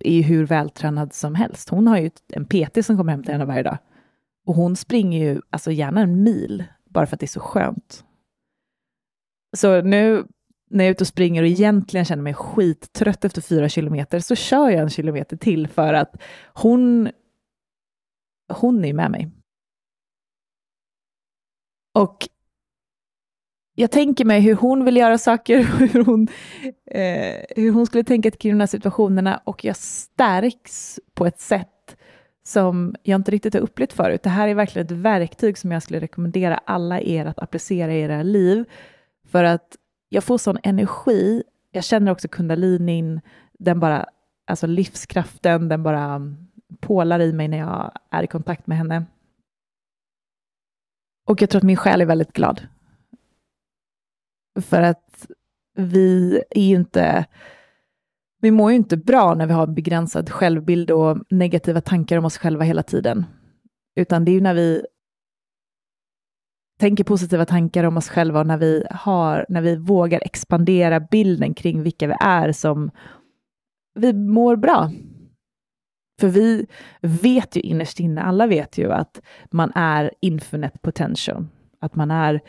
är 0.00 0.12
ju 0.12 0.22
hur 0.22 0.46
vältränad 0.46 1.12
som 1.12 1.34
helst. 1.34 1.68
Hon 1.68 1.86
har 1.86 1.98
ju 1.98 2.10
en 2.28 2.44
PT 2.44 2.84
som 2.86 2.96
kommer 2.96 3.12
hem 3.12 3.22
till 3.22 3.32
henne 3.32 3.44
varje 3.44 3.62
dag. 3.62 3.78
Och 4.46 4.54
hon 4.54 4.76
springer 4.76 5.18
ju 5.18 5.40
alltså 5.50 5.70
gärna 5.70 6.00
en 6.00 6.22
mil, 6.22 6.64
bara 6.88 7.06
för 7.06 7.16
att 7.16 7.20
det 7.20 7.26
är 7.26 7.28
så 7.28 7.40
skönt. 7.40 8.04
Så 9.56 9.82
nu 9.82 10.24
när 10.70 10.84
jag 10.84 10.88
är 10.88 10.92
ute 10.92 11.04
och 11.04 11.08
springer 11.08 11.42
och 11.42 11.48
egentligen 11.48 12.04
känner 12.04 12.22
mig 12.22 12.34
skittrött 12.34 13.24
efter 13.24 13.40
fyra 13.40 13.68
kilometer, 13.68 14.20
så 14.20 14.34
kör 14.34 14.70
jag 14.70 14.80
en 14.80 14.90
kilometer 14.90 15.36
till 15.36 15.68
för 15.68 15.94
att 15.94 16.22
hon 16.54 17.10
hon 18.52 18.84
är 18.84 18.88
ju 18.88 18.94
med 18.94 19.10
mig. 19.10 19.30
Och 21.94 22.28
jag 23.74 23.90
tänker 23.90 24.24
mig 24.24 24.40
hur 24.40 24.54
hon 24.54 24.84
vill 24.84 24.96
göra 24.96 25.18
saker, 25.18 25.62
hur 25.92 26.04
hon, 26.04 26.28
eh, 26.86 27.44
hur 27.56 27.72
hon 27.72 27.86
skulle 27.86 28.04
tänka 28.04 28.30
kring 28.30 28.52
de 28.52 28.60
här 28.60 28.66
situationerna 28.66 29.40
och 29.44 29.64
jag 29.64 29.76
stärks 29.76 31.00
på 31.14 31.26
ett 31.26 31.40
sätt 31.40 31.68
som 32.44 32.94
jag 33.02 33.20
inte 33.20 33.30
riktigt 33.30 33.54
har 33.54 33.60
upplevt 33.60 33.92
förut. 33.92 34.22
Det 34.22 34.30
här 34.30 34.48
är 34.48 34.54
verkligen 34.54 34.86
ett 34.86 34.92
verktyg 34.92 35.58
som 35.58 35.72
jag 35.72 35.82
skulle 35.82 36.00
rekommendera 36.00 36.60
alla 36.64 37.00
er 37.00 37.26
att 37.26 37.38
applicera 37.38 37.94
i 37.94 38.00
era 38.00 38.22
liv. 38.22 38.64
För 39.26 39.44
att 39.44 39.76
jag 40.08 40.24
får 40.24 40.38
sån 40.38 40.58
energi. 40.62 41.42
Jag 41.70 41.84
känner 41.84 42.12
också 42.12 42.28
kundalinin, 42.28 43.20
den 43.58 43.80
bara, 43.80 44.06
alltså 44.46 44.66
livskraften, 44.66 45.68
den 45.68 45.82
bara 45.82 46.20
pålar 46.80 47.20
i 47.20 47.32
mig 47.32 47.48
när 47.48 47.58
jag 47.58 47.92
är 48.10 48.22
i 48.22 48.26
kontakt 48.26 48.66
med 48.66 48.78
henne. 48.78 49.04
Och 51.28 51.42
jag 51.42 51.50
tror 51.50 51.58
att 51.58 51.64
min 51.64 51.76
själ 51.76 52.00
är 52.00 52.06
väldigt 52.06 52.32
glad. 52.32 52.66
För 54.60 54.82
att 54.82 55.26
vi 55.76 56.42
är 56.50 56.62
ju 56.62 56.76
inte... 56.76 57.26
Vi 58.40 58.50
mår 58.50 58.70
ju 58.70 58.76
inte 58.76 58.96
bra 58.96 59.34
när 59.34 59.46
vi 59.46 59.52
har 59.52 59.66
begränsad 59.66 60.30
självbild 60.30 60.90
och 60.90 61.18
negativa 61.30 61.80
tankar 61.80 62.18
om 62.18 62.24
oss 62.24 62.38
själva 62.38 62.64
hela 62.64 62.82
tiden. 62.82 63.24
Utan 63.96 64.24
det 64.24 64.30
är 64.30 64.34
ju 64.34 64.40
när 64.40 64.54
vi 64.54 64.86
tänker 66.78 67.04
positiva 67.04 67.44
tankar 67.44 67.84
om 67.84 67.96
oss 67.96 68.08
själva 68.08 68.40
och 68.40 68.46
när 68.46 68.58
vi, 68.58 68.86
har, 68.90 69.46
när 69.48 69.60
vi 69.60 69.76
vågar 69.76 70.20
expandera 70.24 71.00
bilden 71.00 71.54
kring 71.54 71.82
vilka 71.82 72.06
vi 72.06 72.14
är 72.20 72.52
som 72.52 72.90
vi 73.94 74.12
mår 74.12 74.56
bra. 74.56 74.90
För 76.22 76.28
vi 76.28 76.66
vet 77.00 77.56
ju 77.56 77.60
innerst 77.60 78.00
inne, 78.00 78.22
alla 78.22 78.46
vet 78.46 78.78
ju 78.78 78.92
att 78.92 79.20
man 79.50 79.72
är 79.74 80.12
infinite 80.20 80.78
potential, 80.78 81.46
att 81.80 81.94
man 81.94 82.10
är 82.10 82.40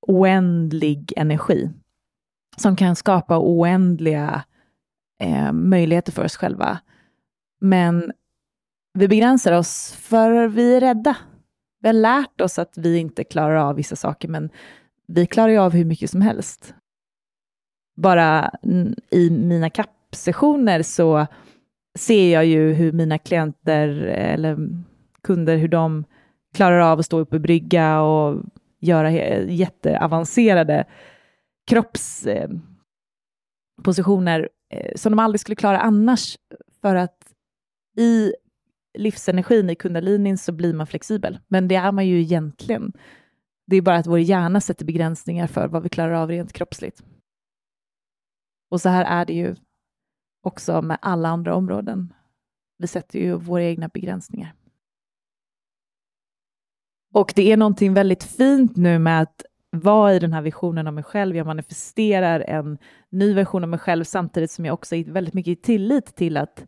oändlig 0.00 1.12
energi 1.16 1.70
som 2.56 2.76
kan 2.76 2.96
skapa 2.96 3.38
oändliga 3.38 4.44
eh, 5.20 5.52
möjligheter 5.52 6.12
för 6.12 6.24
oss 6.24 6.36
själva. 6.36 6.78
Men 7.60 8.12
vi 8.98 9.08
begränsar 9.08 9.52
oss 9.52 9.92
för 9.92 10.48
vi 10.48 10.76
är 10.76 10.80
rädda. 10.80 11.16
Vi 11.80 11.88
har 11.88 11.92
lärt 11.92 12.40
oss 12.40 12.58
att 12.58 12.78
vi 12.78 12.98
inte 12.98 13.24
klarar 13.24 13.56
av 13.56 13.76
vissa 13.76 13.96
saker, 13.96 14.28
men 14.28 14.50
vi 15.06 15.26
klarar 15.26 15.48
ju 15.48 15.58
av 15.58 15.72
hur 15.72 15.84
mycket 15.84 16.10
som 16.10 16.20
helst. 16.20 16.74
Bara 17.96 18.50
i 19.10 19.30
mina 19.30 19.70
kappsessioner 19.70 20.82
så 20.82 21.26
ser 21.98 22.32
jag 22.32 22.46
ju 22.46 22.72
hur 22.72 22.92
mina 22.92 23.18
klienter 23.18 23.88
eller 24.06 24.56
kunder, 25.22 25.56
hur 25.56 25.68
de 25.68 26.04
klarar 26.54 26.80
av 26.80 26.98
att 26.98 27.06
stå 27.06 27.18
uppe 27.18 27.36
i 27.36 27.38
brygga 27.38 28.00
och 28.00 28.42
göra 28.80 29.10
jätteavancerade 29.50 30.84
kroppspositioner 31.66 34.48
eh, 34.70 34.92
som 34.96 35.12
de 35.12 35.18
aldrig 35.18 35.40
skulle 35.40 35.56
klara 35.56 35.80
annars. 35.80 36.38
För 36.80 36.94
att 36.94 37.34
i 37.96 38.34
livsenergin 38.98 39.70
i 39.70 39.74
kundalinin 39.74 40.38
så 40.38 40.52
blir 40.52 40.74
man 40.74 40.86
flexibel. 40.86 41.38
Men 41.48 41.68
det 41.68 41.74
är 41.74 41.92
man 41.92 42.06
ju 42.06 42.20
egentligen. 42.20 42.92
Det 43.66 43.76
är 43.76 43.82
bara 43.82 43.96
att 43.96 44.06
vår 44.06 44.18
hjärna 44.18 44.60
sätter 44.60 44.84
begränsningar 44.84 45.46
för 45.46 45.68
vad 45.68 45.82
vi 45.82 45.88
klarar 45.88 46.12
av 46.12 46.28
rent 46.28 46.52
kroppsligt. 46.52 47.04
Och 48.70 48.80
så 48.80 48.88
här 48.88 49.04
är 49.04 49.24
det 49.24 49.32
ju 49.32 49.56
också 50.46 50.82
med 50.82 50.98
alla 51.02 51.28
andra 51.28 51.54
områden. 51.54 52.12
Vi 52.78 52.86
sätter 52.86 53.18
ju 53.18 53.34
våra 53.36 53.62
egna 53.62 53.88
begränsningar. 53.88 54.54
Och 57.12 57.32
det 57.36 57.52
är 57.52 57.56
någonting 57.56 57.94
väldigt 57.94 58.24
fint 58.24 58.76
nu 58.76 58.98
med 58.98 59.22
att 59.22 59.44
vara 59.70 60.14
i 60.14 60.18
den 60.18 60.32
här 60.32 60.42
visionen 60.42 60.86
av 60.86 60.92
mig 60.92 61.04
själv. 61.04 61.36
Jag 61.36 61.46
manifesterar 61.46 62.40
en 62.40 62.78
ny 63.10 63.34
version 63.34 63.62
av 63.62 63.68
mig 63.68 63.78
själv 63.78 64.04
samtidigt 64.04 64.50
som 64.50 64.64
jag 64.64 64.74
också 64.74 64.96
är 64.96 65.04
väldigt 65.04 65.34
mycket 65.34 65.58
i 65.58 65.62
tillit 65.62 66.14
till 66.14 66.36
att 66.36 66.66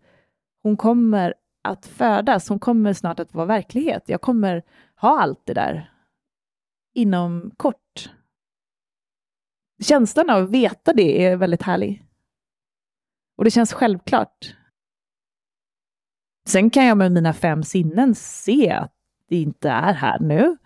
hon 0.63 0.77
kommer 0.77 1.35
att 1.65 1.87
födas. 1.87 2.49
Hon 2.49 2.59
kommer 2.59 2.93
snart 2.93 3.21
att 3.21 3.35
vara 3.35 3.47
verklighet. 3.47 4.03
Jag 4.07 4.21
kommer 4.21 4.63
ha 4.97 5.21
allt 5.21 5.47
det 5.47 5.55
där 5.55 5.91
inom 6.95 7.51
kort. 7.57 8.11
Känslan 9.83 10.31
av 10.31 10.45
att 10.45 10.51
veta 10.51 10.93
det 10.93 11.25
är 11.25 11.37
väldigt 11.37 11.63
härlig. 11.63 12.06
Och 13.37 13.45
det 13.45 13.51
känns 13.51 13.73
självklart. 13.73 14.55
Sen 16.49 16.71
kan 16.71 16.87
jag 16.87 16.99
med 16.99 17.13
mina 17.13 17.33
fem 17.33 17.63
sinnen 17.63 18.15
se 18.15 18.71
att 18.71 18.93
det 19.29 19.37
inte 19.37 19.71
är 19.71 19.93
här 19.95 20.19
nu. 20.21 20.57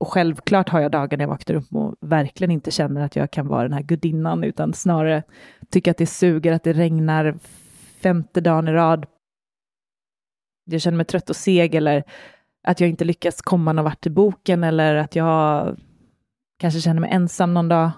Och 0.00 0.08
självklart 0.08 0.68
har 0.68 0.80
jag 0.80 0.92
dagar 0.92 1.18
när 1.18 1.24
jag 1.24 1.28
vaknar 1.28 1.56
upp 1.56 1.72
och 1.72 1.96
verkligen 2.00 2.50
inte 2.50 2.70
känner 2.70 3.00
att 3.00 3.16
jag 3.16 3.30
kan 3.30 3.46
vara 3.46 3.62
den 3.62 3.72
här 3.72 3.82
gudinnan, 3.82 4.44
utan 4.44 4.74
snarare 4.74 5.22
tycker 5.70 5.90
att 5.90 5.96
det 5.96 6.06
suger 6.06 6.52
att 6.52 6.62
det 6.62 6.72
regnar 6.72 7.38
femte 8.00 8.40
dagen 8.40 8.68
i 8.68 8.72
rad. 8.72 9.06
Jag 10.64 10.80
känner 10.80 10.96
mig 10.96 11.06
trött 11.06 11.30
och 11.30 11.36
seg 11.36 11.74
eller 11.74 12.04
att 12.62 12.80
jag 12.80 12.90
inte 12.90 13.04
lyckas 13.04 13.42
komma 13.42 13.72
någon 13.72 13.84
vart 13.84 14.06
i 14.06 14.10
boken 14.10 14.64
eller 14.64 14.94
att 14.94 15.16
jag 15.16 15.76
kanske 16.58 16.80
känner 16.80 17.00
mig 17.00 17.10
ensam 17.10 17.54
någon 17.54 17.68
dag. 17.68 17.90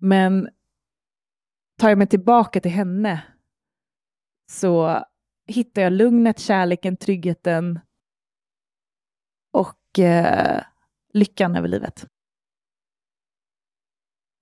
Men 0.00 0.48
tar 1.78 1.88
jag 1.88 1.98
mig 1.98 2.06
tillbaka 2.06 2.60
till 2.60 2.70
henne 2.70 3.22
så 4.50 5.04
hittar 5.46 5.82
jag 5.82 5.92
lugnet, 5.92 6.38
kärleken, 6.38 6.96
tryggheten 6.96 7.80
och 9.52 9.98
eh, 9.98 10.62
lyckan 11.12 11.56
över 11.56 11.68
livet. 11.68 12.06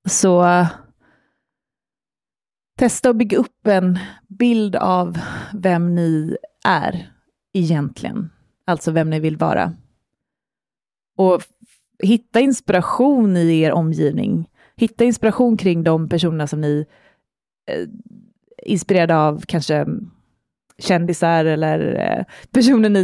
Så 0.09 0.45
testa 2.79 3.11
att 3.11 3.17
bygga 3.17 3.39
upp 3.39 3.67
en 3.67 3.99
bild 4.29 4.77
av 4.77 5.19
vem 5.55 5.95
ni 5.95 6.37
är 6.67 7.13
egentligen, 7.53 8.31
alltså 8.65 8.91
vem 8.91 9.11
ni 9.11 9.21
vill 9.21 9.37
vara. 9.37 9.77
Och 11.17 11.43
hitta 12.03 12.41
inspiration 12.41 13.37
i 13.37 13.61
er 13.61 13.73
omgivning. 13.73 14.51
Hitta 14.77 15.05
inspiration 15.05 15.57
kring 15.57 15.85
de 15.85 16.09
personerna 16.09 16.47
som 16.47 16.61
ni 16.61 16.87
Eh, 17.67 17.89
inspirerade 18.63 19.17
av, 19.17 19.43
kanske 19.47 19.87
kändisar 20.79 21.45
eller 21.45 21.95
eh, 21.95 22.25
personer 22.51 22.97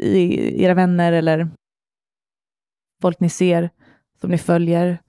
i 0.00 0.62
era 0.62 0.74
vänner 0.74 1.12
eller 1.12 1.50
folk 3.02 3.20
ni 3.20 3.28
ser, 3.28 3.70
som 4.20 4.30
ni 4.30 4.38
följer. 4.38 5.02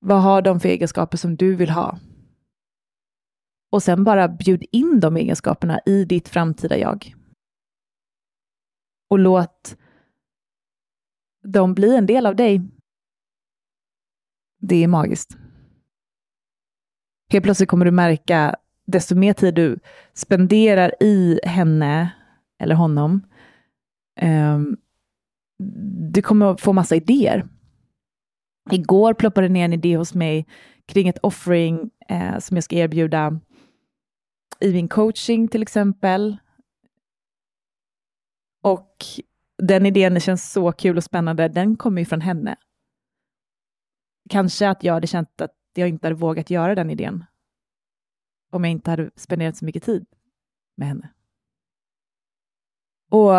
Vad 0.00 0.22
har 0.22 0.42
de 0.42 0.60
för 0.60 0.68
egenskaper 0.68 1.18
som 1.18 1.36
du 1.36 1.54
vill 1.54 1.70
ha? 1.70 1.98
Och 3.72 3.82
sen 3.82 4.04
bara 4.04 4.28
bjud 4.28 4.64
in 4.72 5.00
de 5.00 5.16
egenskaperna 5.16 5.80
i 5.86 6.04
ditt 6.04 6.28
framtida 6.28 6.78
jag. 6.78 7.14
Och 9.10 9.18
låt 9.18 9.76
dem 11.44 11.74
bli 11.74 11.96
en 11.96 12.06
del 12.06 12.26
av 12.26 12.36
dig. 12.36 12.62
Det 14.60 14.84
är 14.84 14.88
magiskt. 14.88 15.36
Helt 17.30 17.44
plötsligt 17.44 17.68
kommer 17.68 17.84
du 17.84 17.90
märka, 17.90 18.56
desto 18.86 19.14
mer 19.14 19.32
tid 19.32 19.54
du 19.54 19.78
spenderar 20.14 20.94
i 21.00 21.40
henne 21.44 22.10
eller 22.58 22.74
honom, 22.74 23.26
um, 24.22 24.76
du 26.12 26.22
kommer 26.22 26.56
få 26.56 26.72
massa 26.72 26.96
idéer. 26.96 27.48
Igår 28.70 29.14
ploppade 29.14 29.48
det 29.48 29.52
ner 29.52 29.64
en 29.64 29.72
idé 29.72 29.96
hos 29.96 30.14
mig 30.14 30.46
kring 30.86 31.08
ett 31.08 31.18
offering 31.22 31.90
eh, 32.08 32.38
som 32.38 32.56
jag 32.56 32.64
ska 32.64 32.76
erbjuda 32.76 33.40
i 34.60 34.72
min 34.72 34.88
coaching 34.88 35.48
till 35.48 35.62
exempel. 35.62 36.36
Och 38.62 38.96
den 39.62 39.86
idén 39.86 40.20
känns 40.20 40.52
så 40.52 40.72
kul 40.72 40.96
och 40.96 41.04
spännande. 41.04 41.48
Den 41.48 41.76
kommer 41.76 42.00
ju 42.00 42.04
från 42.04 42.20
henne. 42.20 42.56
Kanske 44.30 44.68
att 44.68 44.84
jag 44.84 44.94
hade 44.94 45.06
känt 45.06 45.40
att 45.40 45.57
jag 45.78 45.88
inte 45.88 46.06
hade 46.06 46.14
vågat 46.14 46.50
göra 46.50 46.74
den 46.74 46.90
idén 46.90 47.24
om 48.50 48.64
jag 48.64 48.70
inte 48.70 48.90
hade 48.90 49.10
spenderat 49.16 49.56
så 49.56 49.64
mycket 49.64 49.82
tid 49.82 50.06
med 50.76 50.88
henne. 50.88 51.10
Och 53.10 53.32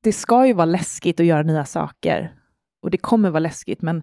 det 0.00 0.12
ska 0.12 0.46
ju 0.46 0.52
vara 0.52 0.64
läskigt 0.64 1.20
att 1.20 1.26
göra 1.26 1.42
nya 1.42 1.64
saker. 1.64 2.34
Och 2.82 2.90
det 2.90 2.98
kommer 2.98 3.30
vara 3.30 3.40
läskigt, 3.40 3.82
men 3.82 4.02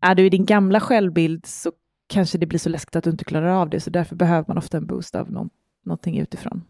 är 0.00 0.14
du 0.14 0.26
i 0.26 0.30
din 0.30 0.46
gamla 0.46 0.80
självbild 0.80 1.46
så 1.46 1.72
kanske 2.06 2.38
det 2.38 2.46
blir 2.46 2.58
så 2.58 2.68
läskigt 2.68 2.96
att 2.96 3.04
du 3.04 3.10
inte 3.10 3.24
klarar 3.24 3.48
av 3.48 3.70
det, 3.70 3.80
så 3.80 3.90
därför 3.90 4.16
behöver 4.16 4.44
man 4.48 4.58
ofta 4.58 4.76
en 4.76 4.86
boost 4.86 5.14
av 5.14 5.32
någon, 5.32 5.50
någonting 5.84 6.18
utifrån. 6.18 6.64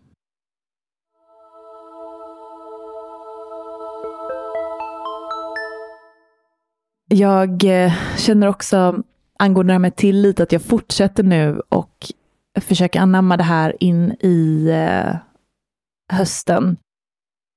Jag 7.11 7.65
eh, 7.65 7.93
känner 8.17 8.47
också 8.47 9.03
angående 9.39 9.71
det 9.71 9.75
här 9.75 9.79
med 9.79 9.97
tillit 9.97 10.41
att 10.41 10.53
jag 10.53 10.63
fortsätter 10.63 11.23
nu 11.23 11.61
och 11.69 12.13
försöker 12.61 13.01
anamma 13.01 13.37
det 13.37 13.43
här 13.43 13.77
in 13.81 14.17
i 14.21 14.69
eh, 14.71 15.17
hösten. 16.13 16.77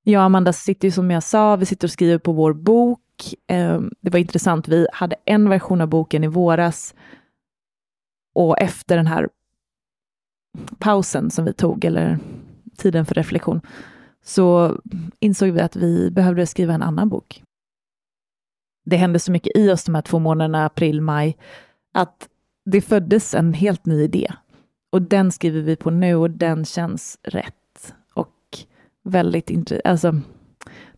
Jag 0.04 0.20
och 0.20 0.24
Amanda 0.24 0.52
sitter 0.52 0.88
ju 0.88 0.92
som 0.92 1.10
jag 1.10 1.22
sa, 1.22 1.56
vi 1.56 1.66
sitter 1.66 1.86
och 1.86 1.92
skriver 1.92 2.18
på 2.18 2.32
vår 2.32 2.52
bok. 2.52 3.00
Eh, 3.48 3.80
det 4.00 4.10
var 4.10 4.18
intressant, 4.18 4.68
vi 4.68 4.86
hade 4.92 5.16
en 5.24 5.48
version 5.48 5.80
av 5.80 5.88
boken 5.88 6.24
i 6.24 6.26
våras 6.26 6.94
och 8.34 8.60
efter 8.60 8.96
den 8.96 9.06
här 9.06 9.28
pausen 10.78 11.30
som 11.30 11.44
vi 11.44 11.52
tog, 11.52 11.84
eller 11.84 12.18
tiden 12.76 13.06
för 13.06 13.14
reflektion, 13.14 13.60
så 14.22 14.76
insåg 15.20 15.50
vi 15.50 15.60
att 15.60 15.76
vi 15.76 16.10
behövde 16.10 16.46
skriva 16.46 16.74
en 16.74 16.82
annan 16.82 17.08
bok. 17.08 17.42
Det 18.84 18.96
hände 18.96 19.18
så 19.18 19.32
mycket 19.32 19.56
i 19.56 19.70
oss 19.70 19.84
de 19.84 19.94
här 19.94 20.02
två 20.02 20.18
månaderna, 20.18 20.64
april, 20.64 21.00
maj, 21.00 21.36
att 21.92 22.28
det 22.64 22.80
föddes 22.80 23.34
en 23.34 23.52
helt 23.52 23.86
ny 23.86 24.02
idé. 24.02 24.32
Och 24.90 25.02
den 25.02 25.32
skriver 25.32 25.60
vi 25.60 25.76
på 25.76 25.90
nu 25.90 26.14
och 26.14 26.30
den 26.30 26.64
känns 26.64 27.18
rätt 27.22 27.54
väldigt 29.02 29.50
intressant. 29.50 29.86
Alltså, 29.86 30.14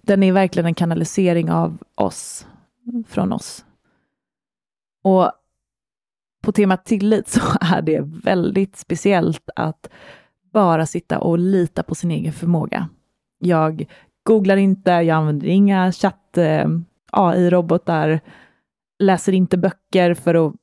den 0.03 0.23
är 0.23 0.33
verkligen 0.33 0.67
en 0.67 0.75
kanalisering 0.75 1.51
av 1.51 1.83
oss, 1.95 2.47
från 3.07 3.33
oss. 3.33 3.65
Och 5.03 5.33
på 6.43 6.53
temat 6.53 6.85
tillit 6.85 7.29
så 7.29 7.41
är 7.61 7.83
det 7.83 8.01
väldigt 8.01 8.77
speciellt 8.77 9.51
att 9.57 9.91
bara 10.53 10.87
sitta 10.87 11.19
och 11.19 11.39
lita 11.39 11.83
på 11.83 11.95
sin 11.95 12.11
egen 12.11 12.33
förmåga. 12.33 12.89
Jag 13.39 13.87
googlar 14.23 14.57
inte, 14.57 14.91
jag 14.91 15.17
använder 15.17 15.47
inga 15.47 15.93
chatt-AI-robotar, 15.93 18.09
eh, 18.09 18.21
läser 18.99 19.33
inte 19.33 19.59
böcker 19.59 20.15
för 20.15 20.47
att 20.47 20.55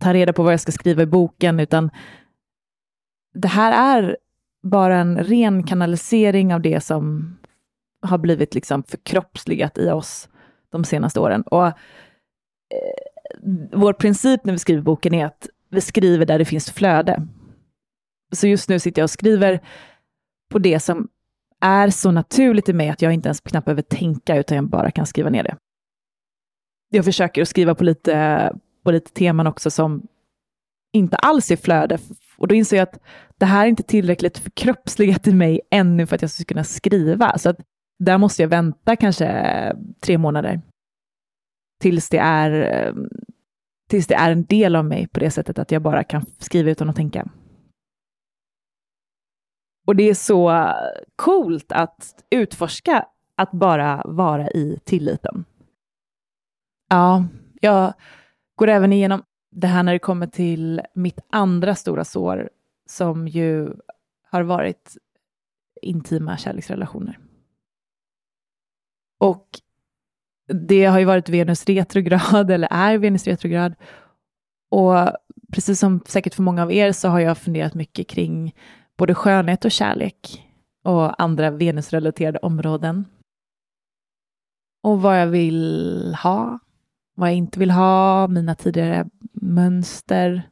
ta 0.00 0.14
reda 0.14 0.32
på 0.32 0.42
vad 0.42 0.52
jag 0.52 0.60
ska 0.60 0.72
skriva 0.72 1.02
i 1.02 1.06
boken, 1.06 1.60
utan 1.60 1.90
det 3.34 3.48
här 3.48 3.96
är 3.96 4.16
bara 4.62 4.96
en 4.96 5.18
ren 5.24 5.62
kanalisering 5.62 6.54
av 6.54 6.60
det 6.60 6.80
som 6.80 7.36
har 8.02 8.18
blivit 8.18 8.54
liksom 8.54 8.82
förkroppsligat 8.82 9.78
i 9.78 9.90
oss 9.90 10.28
de 10.70 10.84
senaste 10.84 11.20
åren. 11.20 11.42
Och 11.42 11.66
eh, 11.66 11.72
Vår 13.72 13.92
princip 13.92 14.44
när 14.44 14.52
vi 14.52 14.58
skriver 14.58 14.82
boken 14.82 15.14
är 15.14 15.26
att 15.26 15.48
vi 15.70 15.80
skriver 15.80 16.26
där 16.26 16.38
det 16.38 16.44
finns 16.44 16.70
flöde. 16.70 17.26
Så 18.32 18.46
just 18.46 18.68
nu 18.68 18.78
sitter 18.78 19.02
jag 19.02 19.04
och 19.04 19.10
skriver 19.10 19.60
på 20.50 20.58
det 20.58 20.80
som 20.80 21.08
är 21.60 21.90
så 21.90 22.10
naturligt 22.10 22.68
i 22.68 22.72
mig 22.72 22.88
att 22.88 23.02
jag 23.02 23.12
inte 23.12 23.28
ens 23.28 23.40
knappt 23.40 23.64
behöver 23.64 23.82
tänka, 23.82 24.36
utan 24.36 24.56
jag 24.56 24.68
bara 24.68 24.90
kan 24.90 25.06
skriva 25.06 25.30
ner 25.30 25.42
det. 25.42 25.56
Jag 26.90 27.04
försöker 27.04 27.42
att 27.42 27.48
skriva 27.48 27.74
på 27.74 27.84
lite, 27.84 28.52
på 28.90 28.94
lite 28.94 29.12
teman 29.12 29.46
också 29.46 29.70
som 29.70 30.06
inte 30.92 31.16
alls 31.16 31.50
är 31.50 31.56
flöde 31.56 31.98
Och 32.36 32.48
då 32.48 32.54
inser 32.54 32.76
jag 32.76 32.82
att 32.82 33.00
det 33.38 33.46
här 33.46 33.64
är 33.64 33.68
inte 33.68 33.82
tillräckligt 33.82 34.38
förkroppsligat 34.38 35.26
i 35.26 35.32
mig 35.32 35.60
ännu 35.70 36.06
för 36.06 36.16
att 36.16 36.22
jag 36.22 36.30
ska 36.30 36.44
kunna 36.44 36.64
skriva. 36.64 37.38
Så 37.38 37.50
att 37.50 37.56
där 37.98 38.18
måste 38.18 38.42
jag 38.42 38.48
vänta 38.48 38.96
kanske 38.96 39.76
tre 40.00 40.18
månader. 40.18 40.60
Tills 41.80 42.08
det 42.08 42.18
är, 42.18 42.94
tills 43.90 44.06
det 44.06 44.14
är 44.14 44.30
en 44.30 44.44
del 44.44 44.76
av 44.76 44.84
mig 44.84 45.08
på 45.08 45.20
det 45.20 45.30
sättet 45.30 45.58
att 45.58 45.70
jag 45.70 45.82
bara 45.82 46.04
kan 46.04 46.26
skriva 46.38 46.70
utan 46.70 46.90
att 46.90 46.96
tänka. 46.96 47.28
Och 49.86 49.96
det 49.96 50.02
är 50.10 50.14
så 50.14 50.72
coolt 51.16 51.72
att 51.72 52.24
utforska 52.30 53.06
att 53.36 53.52
bara 53.52 54.02
vara 54.04 54.50
i 54.50 54.78
tilliten. 54.84 55.44
Ja, 56.88 57.24
jag 57.60 57.94
går 58.60 58.68
även 58.68 58.92
igenom 58.92 59.22
det 59.50 59.66
här 59.66 59.82
när 59.82 59.92
det 59.92 59.98
kommer 59.98 60.26
till 60.26 60.82
mitt 60.94 61.20
andra 61.30 61.74
stora 61.74 62.04
sår 62.04 62.50
som 62.88 63.28
ju 63.28 63.72
har 64.30 64.42
varit 64.42 64.96
intima 65.82 66.36
kärleksrelationer. 66.36 67.18
Och 69.18 69.46
det 70.46 70.84
har 70.84 70.98
ju 70.98 71.04
varit 71.04 71.28
Venus 71.28 71.66
retrograd, 71.66 72.50
eller 72.50 72.68
är 72.70 72.98
Venus 72.98 73.26
retrograd. 73.26 73.74
Och 74.70 74.94
precis 75.52 75.80
som 75.80 76.00
säkert 76.06 76.34
för 76.34 76.42
många 76.42 76.62
av 76.62 76.72
er 76.72 76.92
så 76.92 77.08
har 77.08 77.20
jag 77.20 77.38
funderat 77.38 77.74
mycket 77.74 78.08
kring 78.08 78.54
både 78.96 79.14
skönhet 79.14 79.64
och 79.64 79.70
kärlek 79.70 80.46
och 80.84 81.22
andra 81.22 81.50
Venusrelaterade 81.50 82.38
områden. 82.38 83.04
Och 84.82 85.02
vad 85.02 85.20
jag 85.20 85.26
vill 85.26 86.16
ha, 86.22 86.58
vad 87.20 87.28
jag 87.28 87.36
inte 87.36 87.58
vill 87.58 87.70
ha, 87.70 88.28
mina 88.28 88.54
tidigare 88.54 89.08
mönster. 89.32 90.50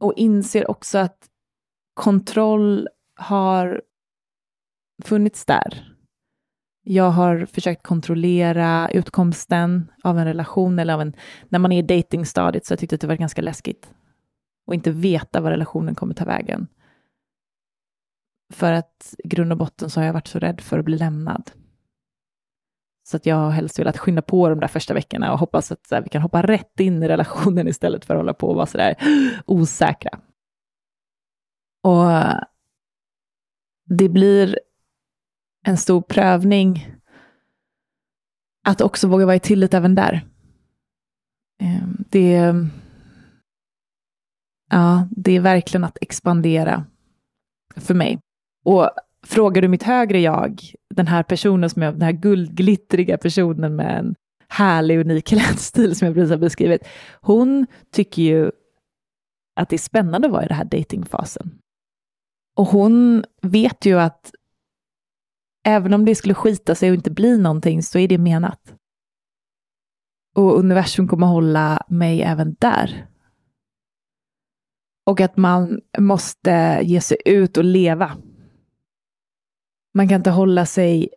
Och 0.00 0.14
inser 0.16 0.70
också 0.70 0.98
att 0.98 1.28
kontroll 1.94 2.88
har 3.14 3.82
funnits 5.04 5.44
där. 5.44 5.96
Jag 6.82 7.10
har 7.10 7.46
försökt 7.46 7.82
kontrollera 7.82 8.90
utkomsten 8.90 9.92
av 10.02 10.18
en 10.18 10.24
relation 10.24 10.78
eller 10.78 10.94
av 10.94 11.00
en, 11.00 11.16
när 11.48 11.58
man 11.58 11.72
är 11.72 11.78
i 11.78 12.00
datingstadiet 12.02 12.66
så 12.66 12.72
jag 12.72 12.78
tyckte 12.78 12.94
att 12.94 13.00
det 13.00 13.06
var 13.06 13.16
ganska 13.16 13.42
läskigt. 13.42 13.94
Och 14.66 14.74
inte 14.74 14.90
veta 14.90 15.40
vad 15.40 15.50
relationen 15.50 15.94
kommer 15.94 16.14
ta 16.14 16.24
vägen. 16.24 16.66
För 18.52 18.72
att 18.72 19.14
i 19.18 19.28
grund 19.28 19.52
och 19.52 19.58
botten 19.58 19.90
så 19.90 20.00
har 20.00 20.06
jag 20.06 20.12
varit 20.12 20.28
så 20.28 20.38
rädd 20.38 20.60
för 20.60 20.78
att 20.78 20.84
bli 20.84 20.98
lämnad. 20.98 21.50
Så 23.10 23.16
att 23.16 23.26
jag 23.26 23.36
har 23.36 23.50
helst 23.50 23.78
velat 23.78 23.98
skynda 23.98 24.22
på 24.22 24.48
de 24.48 24.60
där 24.60 24.68
första 24.68 24.94
veckorna 24.94 25.32
och 25.32 25.38
hoppas 25.38 25.72
att 25.72 25.90
här, 25.90 26.02
vi 26.02 26.08
kan 26.08 26.22
hoppa 26.22 26.42
rätt 26.42 26.80
in 26.80 27.02
i 27.02 27.08
relationen 27.08 27.68
istället 27.68 28.04
för 28.04 28.14
att 28.14 28.18
hålla 28.18 28.34
på 28.34 28.48
och 28.48 28.54
vara 28.54 28.66
så 28.66 28.78
där 28.78 28.94
osäkra. 29.46 30.20
Och 31.82 32.06
det 33.84 34.08
blir 34.08 34.60
en 35.66 35.76
stor 35.76 36.00
prövning 36.02 36.96
att 38.66 38.80
också 38.80 39.08
våga 39.08 39.26
vara 39.26 39.36
i 39.36 39.40
tillit 39.40 39.74
även 39.74 39.94
där. 39.94 40.26
Ehm, 41.62 42.04
det, 42.10 42.54
ja, 44.70 45.08
det 45.10 45.32
är 45.32 45.40
verkligen 45.40 45.84
att 45.84 45.98
expandera 46.00 46.84
för 47.76 47.94
mig. 47.94 48.20
Och 48.64 48.90
frågar 49.26 49.62
du 49.62 49.68
mitt 49.68 49.82
högre 49.82 50.20
jag, 50.20 50.62
den 50.94 51.06
här 51.06 51.22
personen 51.22 51.70
som 51.70 51.82
jag, 51.82 51.94
den 51.94 52.02
här 52.02 52.12
guldglittriga 52.12 53.18
personen 53.18 53.76
med 53.76 53.98
en 53.98 54.14
härlig, 54.48 54.98
unik 54.98 55.24
klädstil 55.28 55.96
som 55.96 56.06
jag 56.06 56.14
precis 56.14 56.30
har 56.30 56.38
beskrivit, 56.38 56.82
hon 57.20 57.66
tycker 57.92 58.22
ju 58.22 58.50
att 59.60 59.68
det 59.68 59.76
är 59.76 59.78
spännande 59.78 60.26
att 60.26 60.32
vara 60.32 60.44
i 60.44 60.48
den 60.48 60.56
här 60.56 60.64
datingfasen. 60.64 61.58
Och 62.56 62.66
hon 62.66 63.24
vet 63.42 63.86
ju 63.86 64.00
att 64.00 64.34
även 65.66 65.94
om 65.94 66.04
det 66.04 66.14
skulle 66.14 66.34
skita 66.34 66.74
sig 66.74 66.90
och 66.90 66.94
inte 66.94 67.10
bli 67.10 67.38
någonting 67.38 67.82
så 67.82 67.98
är 67.98 68.08
det 68.08 68.18
menat. 68.18 68.74
Och 70.36 70.58
universum 70.58 71.08
kommer 71.08 71.26
hålla 71.26 71.86
mig 71.88 72.22
även 72.22 72.56
där. 72.58 73.06
Och 75.06 75.20
att 75.20 75.36
man 75.36 75.80
måste 75.98 76.80
ge 76.82 77.00
sig 77.00 77.16
ut 77.24 77.56
och 77.56 77.64
leva 77.64 78.16
man 79.94 80.08
kan 80.08 80.16
inte 80.16 80.30
hålla 80.30 80.66
sig 80.66 81.08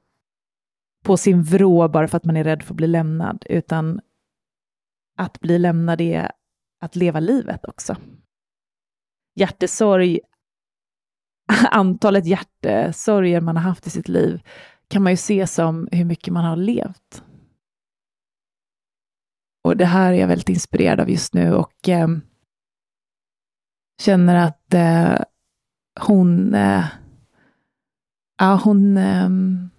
på 1.03 1.17
sin 1.17 1.43
vrå 1.43 1.87
bara 1.87 2.07
för 2.07 2.17
att 2.17 2.25
man 2.25 2.37
är 2.37 2.43
rädd 2.43 2.63
för 2.63 2.73
att 2.73 2.77
bli 2.77 2.87
lämnad, 2.87 3.45
utan 3.49 4.01
att 5.17 5.39
bli 5.39 5.59
lämnad 5.59 6.01
är 6.01 6.31
att 6.81 6.95
leva 6.95 7.19
livet 7.19 7.65
också. 7.65 7.95
Hjärtesorg, 9.35 10.19
antalet 11.71 12.25
hjärtesorger 12.25 13.41
man 13.41 13.57
har 13.57 13.63
haft 13.63 13.87
i 13.87 13.89
sitt 13.89 14.07
liv 14.07 14.41
kan 14.87 15.03
man 15.03 15.13
ju 15.13 15.17
se 15.17 15.47
som 15.47 15.87
hur 15.91 16.05
mycket 16.05 16.33
man 16.33 16.45
har 16.45 16.55
levt. 16.55 17.23
Och 19.63 19.77
det 19.77 19.85
här 19.85 20.13
är 20.13 20.17
jag 20.17 20.27
väldigt 20.27 20.49
inspirerad 20.49 20.99
av 20.99 21.09
just 21.09 21.33
nu 21.33 21.53
och 21.53 21.89
eh, 21.89 22.07
känner 24.01 24.47
att 24.47 24.73
eh, 24.73 25.23
hon 25.99 26.53
eh, 26.53 26.85
Ja, 28.43 28.61
hon, 28.63 28.97
um, 28.97 29.69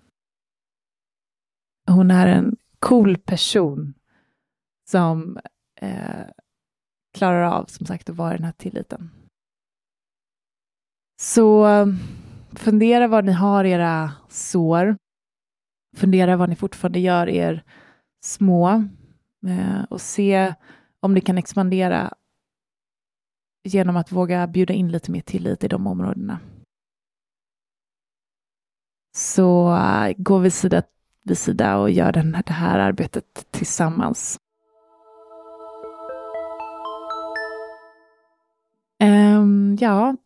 hon 1.87 2.11
är 2.11 2.27
en 2.27 2.57
cool 2.79 3.17
person 3.17 3.95
som 4.91 5.39
uh, 5.83 6.27
klarar 7.15 7.43
av, 7.43 7.65
som 7.65 7.87
sagt, 7.87 8.11
att 8.11 8.17
vara 8.17 8.35
i 8.35 8.37
den 8.37 8.45
här 8.45 8.53
tilliten. 8.53 9.11
Så 11.21 11.67
fundera 12.53 13.09
var 13.09 13.23
ni 13.23 13.33
har 13.33 13.65
era 13.65 14.13
sår. 14.29 14.97
Fundera 15.97 16.37
vad 16.37 16.49
ni 16.49 16.57
fortfarande 16.57 16.99
gör 16.99 17.29
er 17.29 17.65
små 18.25 18.69
eh, 19.47 19.85
och 19.91 20.01
se 20.01 20.55
om 21.01 21.15
ni 21.15 21.21
kan 21.21 21.39
expandera 21.39 22.15
genom 23.65 23.97
att 23.97 24.13
våga 24.13 24.47
bjuda 24.47 24.75
in 24.75 24.93
lite 24.93 25.11
mer 25.11 25.21
tillit 25.21 25.65
i 25.65 25.69
de 25.69 25.87
områdena 25.87 26.41
så 29.17 29.77
eh, 29.77 30.15
går 30.17 30.41
vi 30.41 30.51
sida 30.51 30.83
vid 31.23 31.39
sida 31.39 31.77
och 31.77 31.91
gör 31.91 32.13
den, 32.13 32.37
det 32.47 32.53
här 32.53 32.79
arbetet 32.79 33.47
tillsammans. 33.51 34.39
Um, 39.03 39.77
ja, 39.81 40.17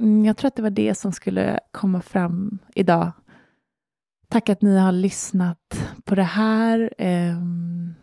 mm, 0.00 0.24
jag 0.24 0.36
tror 0.36 0.48
att 0.48 0.56
det 0.56 0.62
var 0.62 0.70
det 0.70 0.94
som 0.94 1.12
skulle 1.12 1.60
komma 1.70 2.02
fram 2.02 2.58
idag. 2.74 3.12
Tack 4.28 4.48
att 4.48 4.62
ni 4.62 4.78
har 4.78 4.92
lyssnat 4.92 5.90
på 6.04 6.14
det 6.14 6.22
här. 6.22 6.94
Um, 6.98 7.94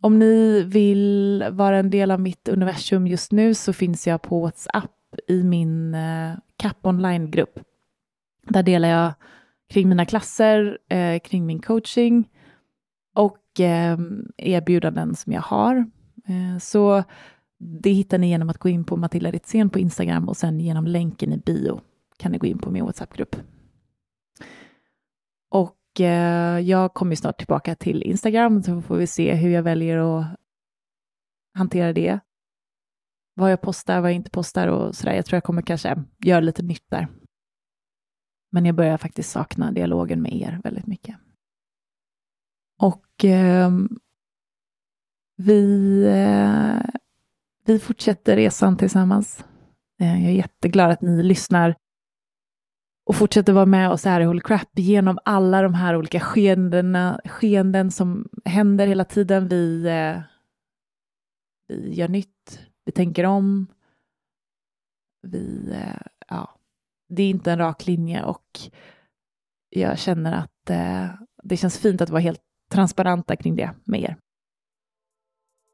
om 0.00 0.18
ni 0.18 0.62
vill 0.62 1.44
vara 1.50 1.78
en 1.78 1.90
del 1.90 2.10
av 2.10 2.20
mitt 2.20 2.48
universum 2.48 3.06
just 3.06 3.32
nu 3.32 3.54
så 3.54 3.72
finns 3.72 4.06
jag 4.06 4.22
på 4.22 4.40
WhatsApp 4.40 4.90
i 5.28 5.42
min 5.42 5.94
uh, 5.94 6.36
CAP 6.56 6.86
online-grupp. 6.86 7.60
Där 8.42 8.62
delar 8.62 8.88
jag 8.88 9.12
kring 9.68 9.88
mina 9.88 10.04
klasser, 10.04 10.78
eh, 10.88 11.18
kring 11.18 11.46
min 11.46 11.62
coaching 11.62 12.28
och 13.14 13.60
eh, 13.60 13.98
erbjudanden 14.36 15.14
som 15.14 15.32
jag 15.32 15.42
har. 15.42 15.76
Eh, 16.28 16.58
så 16.60 17.04
det 17.58 17.90
hittar 17.90 18.18
ni 18.18 18.28
genom 18.28 18.50
att 18.50 18.58
gå 18.58 18.68
in 18.68 18.84
på 18.84 18.96
Matilda 18.96 19.30
Ritzén 19.30 19.70
på 19.70 19.78
Instagram 19.78 20.28
och 20.28 20.36
sen 20.36 20.60
genom 20.60 20.86
länken 20.86 21.32
i 21.32 21.38
bio 21.38 21.80
kan 22.16 22.32
ni 22.32 22.38
gå 22.38 22.46
in 22.46 22.58
på 22.58 22.70
min 22.70 22.84
WhatsApp-grupp. 22.84 23.36
Och 25.50 26.00
eh, 26.00 26.60
jag 26.60 26.94
kommer 26.94 27.14
snart 27.14 27.38
tillbaka 27.38 27.74
till 27.74 28.02
Instagram 28.02 28.62
så 28.62 28.82
får 28.82 28.96
vi 28.96 29.06
se 29.06 29.34
hur 29.34 29.50
jag 29.50 29.62
väljer 29.62 29.96
att 29.96 30.26
hantera 31.54 31.92
det. 31.92 32.18
Vad 33.34 33.52
jag 33.52 33.60
postar, 33.60 34.00
vad 34.00 34.10
jag 34.10 34.16
inte 34.16 34.30
postar 34.30 34.68
och 34.68 34.94
sådär. 34.94 35.14
Jag 35.14 35.26
tror 35.26 35.36
jag 35.36 35.44
kommer 35.44 35.62
kanske 35.62 36.04
göra 36.18 36.40
lite 36.40 36.62
nytt 36.62 36.90
där. 36.90 37.08
Men 38.52 38.66
jag 38.66 38.74
börjar 38.74 38.98
faktiskt 38.98 39.30
sakna 39.30 39.72
dialogen 39.72 40.22
med 40.22 40.32
er 40.32 40.60
väldigt 40.64 40.86
mycket. 40.86 41.16
Och 42.78 43.24
eh, 43.24 43.70
vi, 45.36 46.02
eh, 46.04 46.90
vi 47.64 47.78
fortsätter 47.78 48.36
resan 48.36 48.76
tillsammans. 48.76 49.44
Eh, 50.00 50.22
jag 50.22 50.30
är 50.32 50.36
jätteglad 50.36 50.90
att 50.90 51.02
ni 51.02 51.22
lyssnar 51.22 51.74
och 53.04 53.16
fortsätter 53.16 53.52
vara 53.52 53.66
med 53.66 53.90
oss 53.90 54.04
här 54.04 54.20
i 54.20 54.24
Holy 54.24 54.40
Crap 54.40 54.78
genom 54.78 55.18
alla 55.24 55.62
de 55.62 55.74
här 55.74 55.96
olika 55.96 56.20
skeendena, 56.20 57.20
skeenden 57.24 57.90
som 57.90 58.28
händer 58.44 58.86
hela 58.86 59.04
tiden. 59.04 59.48
Vi, 59.48 59.86
eh, 59.86 60.22
vi 61.68 61.94
gör 61.94 62.08
nytt, 62.08 62.60
vi 62.84 62.92
tänker 62.92 63.24
om, 63.24 63.66
vi, 65.22 65.70
eh, 65.72 66.02
ja, 66.28 66.58
det 67.16 67.22
är 67.22 67.30
inte 67.30 67.52
en 67.52 67.58
rak 67.58 67.86
linje 67.86 68.24
och 68.24 68.60
jag 69.70 69.98
känner 69.98 70.32
att 70.32 70.70
eh, 70.70 71.06
det 71.42 71.56
känns 71.56 71.78
fint 71.78 72.00
att 72.00 72.10
vara 72.10 72.20
helt 72.20 72.40
transparenta 72.70 73.36
kring 73.36 73.56
det 73.56 73.70
med 73.84 74.00
er. 74.00 74.16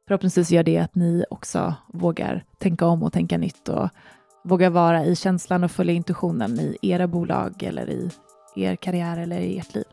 förhoppningsvis 0.08 0.50
gör 0.50 0.62
det 0.62 0.78
att 0.78 0.94
ni 0.94 1.24
också 1.30 1.74
vågar 1.92 2.44
tänka 2.58 2.86
om 2.86 3.02
och 3.02 3.12
tänka 3.12 3.38
nytt 3.38 3.68
och 3.68 3.88
vågar 4.44 4.70
vara 4.70 5.04
i 5.04 5.16
känslan 5.16 5.64
och 5.64 5.70
följa 5.70 5.94
intuitionen 5.94 6.60
i 6.60 6.78
era 6.82 7.06
bolag 7.06 7.62
eller 7.62 7.90
i 7.90 8.10
er 8.56 8.76
karriär 8.76 9.18
eller 9.18 9.38
i 9.38 9.58
ert 9.58 9.74
liv. 9.74 9.84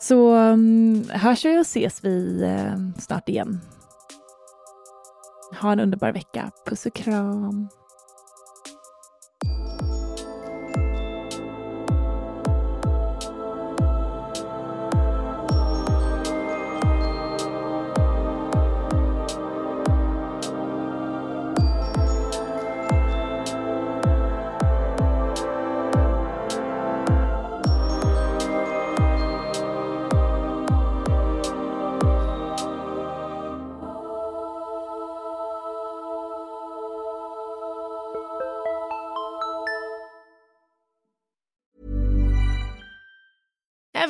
Så 0.00 0.34
um, 0.34 1.04
hörs 1.10 1.44
vi 1.44 1.58
och 1.58 1.60
ses 1.60 2.04
vi 2.04 2.44
uh, 2.44 2.92
snart 2.98 3.28
igen. 3.28 3.60
Ha 5.60 5.72
en 5.72 5.80
underbar 5.80 6.12
vecka. 6.12 6.50
Puss 6.66 6.86
och 6.86 6.94
kram. 6.94 7.68